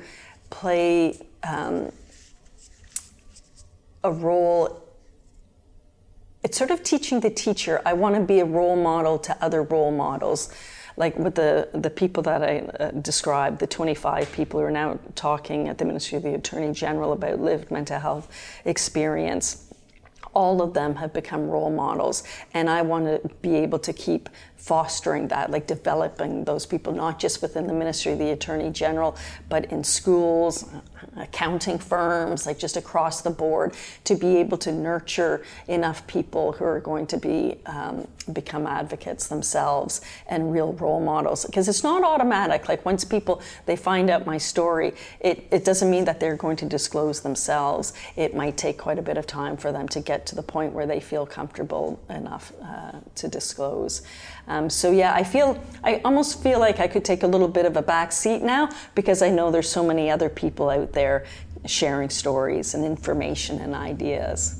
play 0.50 1.20
um, 1.48 1.92
a 4.02 4.10
role. 4.10 4.82
It's 6.42 6.58
sort 6.58 6.72
of 6.72 6.82
teaching 6.82 7.20
the 7.20 7.30
teacher. 7.30 7.80
I 7.86 7.92
want 7.92 8.16
to 8.16 8.22
be 8.22 8.40
a 8.40 8.44
role 8.44 8.74
model 8.74 9.18
to 9.20 9.44
other 9.44 9.62
role 9.62 9.92
models. 9.92 10.52
like 10.96 11.16
with 11.16 11.36
the, 11.36 11.68
the 11.72 11.90
people 11.90 12.22
that 12.24 12.42
I 12.42 12.58
uh, 12.58 12.90
described, 12.90 13.60
the 13.60 13.68
25 13.68 14.32
people 14.32 14.58
who 14.58 14.66
are 14.66 14.70
now 14.72 14.98
talking 15.14 15.68
at 15.68 15.78
the 15.78 15.84
Ministry 15.84 16.16
of 16.16 16.24
the 16.24 16.34
Attorney 16.34 16.72
General 16.72 17.12
about 17.12 17.40
lived 17.40 17.70
mental 17.70 18.00
health 18.00 18.28
experience 18.64 19.69
all 20.34 20.62
of 20.62 20.74
them 20.74 20.94
have 20.96 21.12
become 21.12 21.48
role 21.48 21.70
models 21.70 22.22
and 22.54 22.68
i 22.68 22.82
want 22.82 23.04
to 23.04 23.28
be 23.42 23.56
able 23.56 23.78
to 23.78 23.92
keep 23.92 24.28
fostering 24.60 25.28
that, 25.28 25.50
like 25.50 25.66
developing 25.66 26.44
those 26.44 26.66
people, 26.66 26.92
not 26.92 27.18
just 27.18 27.40
within 27.40 27.66
the 27.66 27.72
Ministry 27.72 28.12
of 28.12 28.18
the 28.18 28.30
Attorney 28.30 28.70
General, 28.70 29.16
but 29.48 29.64
in 29.72 29.82
schools, 29.82 30.68
accounting 31.16 31.78
firms, 31.78 32.46
like 32.46 32.58
just 32.58 32.76
across 32.76 33.22
the 33.22 33.30
board, 33.30 33.74
to 34.04 34.14
be 34.14 34.36
able 34.36 34.58
to 34.58 34.70
nurture 34.70 35.42
enough 35.66 36.06
people 36.06 36.52
who 36.52 36.64
are 36.64 36.78
going 36.78 37.06
to 37.06 37.16
be 37.16 37.56
um, 37.64 38.06
become 38.34 38.66
advocates 38.66 39.28
themselves 39.28 40.02
and 40.28 40.52
real 40.52 40.74
role 40.74 41.00
models. 41.00 41.46
Because 41.46 41.66
it's 41.66 41.82
not 41.82 42.04
automatic. 42.04 42.68
Like 42.68 42.84
once 42.84 43.02
people 43.02 43.40
they 43.64 43.76
find 43.76 44.10
out 44.10 44.26
my 44.26 44.36
story, 44.36 44.92
it, 45.20 45.48
it 45.50 45.64
doesn't 45.64 45.90
mean 45.90 46.04
that 46.04 46.20
they're 46.20 46.36
going 46.36 46.56
to 46.56 46.66
disclose 46.66 47.22
themselves. 47.22 47.94
It 48.14 48.36
might 48.36 48.58
take 48.58 48.76
quite 48.76 48.98
a 48.98 49.02
bit 49.02 49.16
of 49.16 49.26
time 49.26 49.56
for 49.56 49.72
them 49.72 49.88
to 49.88 50.00
get 50.00 50.19
to 50.26 50.34
the 50.34 50.42
point 50.42 50.72
where 50.72 50.86
they 50.86 51.00
feel 51.00 51.26
comfortable 51.26 52.00
enough 52.08 52.52
uh, 52.62 52.92
to 53.14 53.28
disclose. 53.28 54.02
Um, 54.48 54.70
so 54.70 54.90
yeah, 54.90 55.14
I 55.14 55.24
feel 55.24 55.62
I 55.84 56.00
almost 56.04 56.42
feel 56.42 56.58
like 56.58 56.80
I 56.80 56.88
could 56.88 57.04
take 57.04 57.22
a 57.22 57.26
little 57.26 57.48
bit 57.48 57.66
of 57.66 57.76
a 57.76 57.82
back 57.82 58.12
seat 58.12 58.42
now 58.42 58.68
because 58.94 59.22
I 59.22 59.30
know 59.30 59.50
there's 59.50 59.68
so 59.68 59.84
many 59.84 60.10
other 60.10 60.28
people 60.28 60.70
out 60.70 60.92
there 60.92 61.26
sharing 61.66 62.10
stories 62.10 62.74
and 62.74 62.84
information 62.84 63.60
and 63.60 63.74
ideas. 63.74 64.59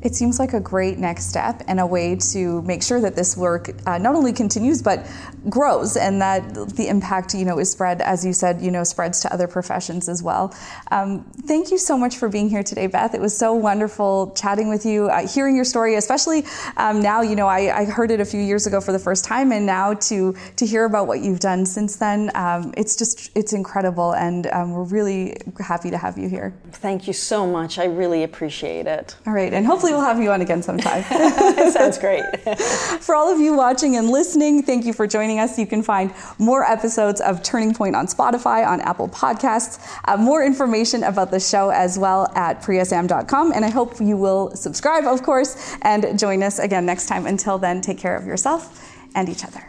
It 0.00 0.14
seems 0.14 0.38
like 0.38 0.52
a 0.52 0.60
great 0.60 0.98
next 0.98 1.26
step 1.26 1.62
and 1.66 1.80
a 1.80 1.86
way 1.86 2.16
to 2.32 2.62
make 2.62 2.82
sure 2.82 3.00
that 3.00 3.16
this 3.16 3.36
work 3.36 3.70
uh, 3.86 3.98
not 3.98 4.14
only 4.14 4.32
continues 4.32 4.80
but 4.80 5.06
grows 5.48 5.96
and 5.96 6.20
that 6.20 6.54
the 6.76 6.88
impact 6.88 7.34
you 7.34 7.44
know 7.44 7.58
is 7.58 7.70
spread 7.70 8.00
as 8.00 8.24
you 8.24 8.32
said 8.32 8.60
you 8.60 8.70
know 8.70 8.84
spreads 8.84 9.20
to 9.20 9.32
other 9.32 9.48
professions 9.48 10.08
as 10.08 10.22
well. 10.22 10.54
Um, 10.90 11.24
thank 11.46 11.70
you 11.70 11.78
so 11.78 11.96
much 11.98 12.16
for 12.16 12.28
being 12.28 12.48
here 12.48 12.62
today, 12.62 12.86
Beth. 12.86 13.14
It 13.14 13.20
was 13.20 13.36
so 13.36 13.54
wonderful 13.54 14.32
chatting 14.36 14.68
with 14.68 14.86
you, 14.86 15.08
uh, 15.08 15.26
hearing 15.26 15.56
your 15.56 15.64
story, 15.64 15.94
especially 15.96 16.44
um, 16.76 17.00
now. 17.00 17.22
You 17.22 17.36
know, 17.36 17.46
I, 17.46 17.80
I, 17.80 17.84
heard 17.84 18.10
it 18.10 18.20
a 18.20 18.24
few 18.24 18.40
years 18.40 18.66
ago 18.66 18.80
for 18.80 18.92
the 18.92 18.98
first 18.98 19.24
time, 19.24 19.52
and 19.52 19.66
now 19.66 19.94
to 19.94 20.34
to 20.56 20.66
hear 20.66 20.84
about 20.84 21.06
what 21.06 21.20
you've 21.20 21.40
done 21.40 21.66
since 21.66 21.96
then, 21.96 22.30
um, 22.34 22.72
it's 22.76 22.96
just 22.96 23.30
it's 23.36 23.52
incredible, 23.52 24.12
and 24.12 24.46
um, 24.48 24.72
we're 24.72 24.84
really 24.84 25.36
happy 25.58 25.90
to 25.90 25.98
have 25.98 26.18
you 26.18 26.28
here. 26.28 26.54
Thank 26.72 27.06
you 27.06 27.12
so 27.12 27.46
much. 27.46 27.78
I 27.78 27.84
really 27.84 28.22
appreciate 28.22 28.86
it. 28.86 29.16
All 29.26 29.32
right, 29.32 29.52
and 29.52 29.66
hopefully 29.66 29.87
hopefully 29.88 29.98
we'll 29.98 30.14
have 30.14 30.22
you 30.22 30.30
on 30.30 30.40
again 30.40 30.62
sometime. 30.62 31.02
Sounds 31.72 31.98
great. 31.98 32.24
for 33.00 33.14
all 33.14 33.32
of 33.32 33.40
you 33.40 33.54
watching 33.54 33.96
and 33.96 34.10
listening, 34.10 34.62
thank 34.62 34.84
you 34.84 34.92
for 34.92 35.06
joining 35.06 35.38
us. 35.38 35.58
You 35.58 35.66
can 35.66 35.82
find 35.82 36.12
more 36.38 36.64
episodes 36.64 37.20
of 37.20 37.42
Turning 37.42 37.74
Point 37.74 37.96
on 37.96 38.06
Spotify, 38.06 38.66
on 38.66 38.80
Apple 38.82 39.08
Podcasts, 39.08 39.78
uh, 40.06 40.16
more 40.16 40.44
information 40.44 41.04
about 41.04 41.30
the 41.30 41.40
show 41.40 41.70
as 41.70 41.98
well 41.98 42.30
at 42.34 42.62
priyasam.com. 42.62 43.52
And 43.52 43.64
I 43.64 43.70
hope 43.70 44.00
you 44.00 44.16
will 44.16 44.54
subscribe, 44.54 45.04
of 45.04 45.22
course, 45.22 45.76
and 45.82 46.18
join 46.18 46.42
us 46.42 46.58
again 46.58 46.84
next 46.86 47.06
time. 47.06 47.26
Until 47.26 47.58
then, 47.58 47.80
take 47.80 47.98
care 47.98 48.16
of 48.16 48.26
yourself 48.26 48.84
and 49.14 49.28
each 49.28 49.44
other. 49.44 49.64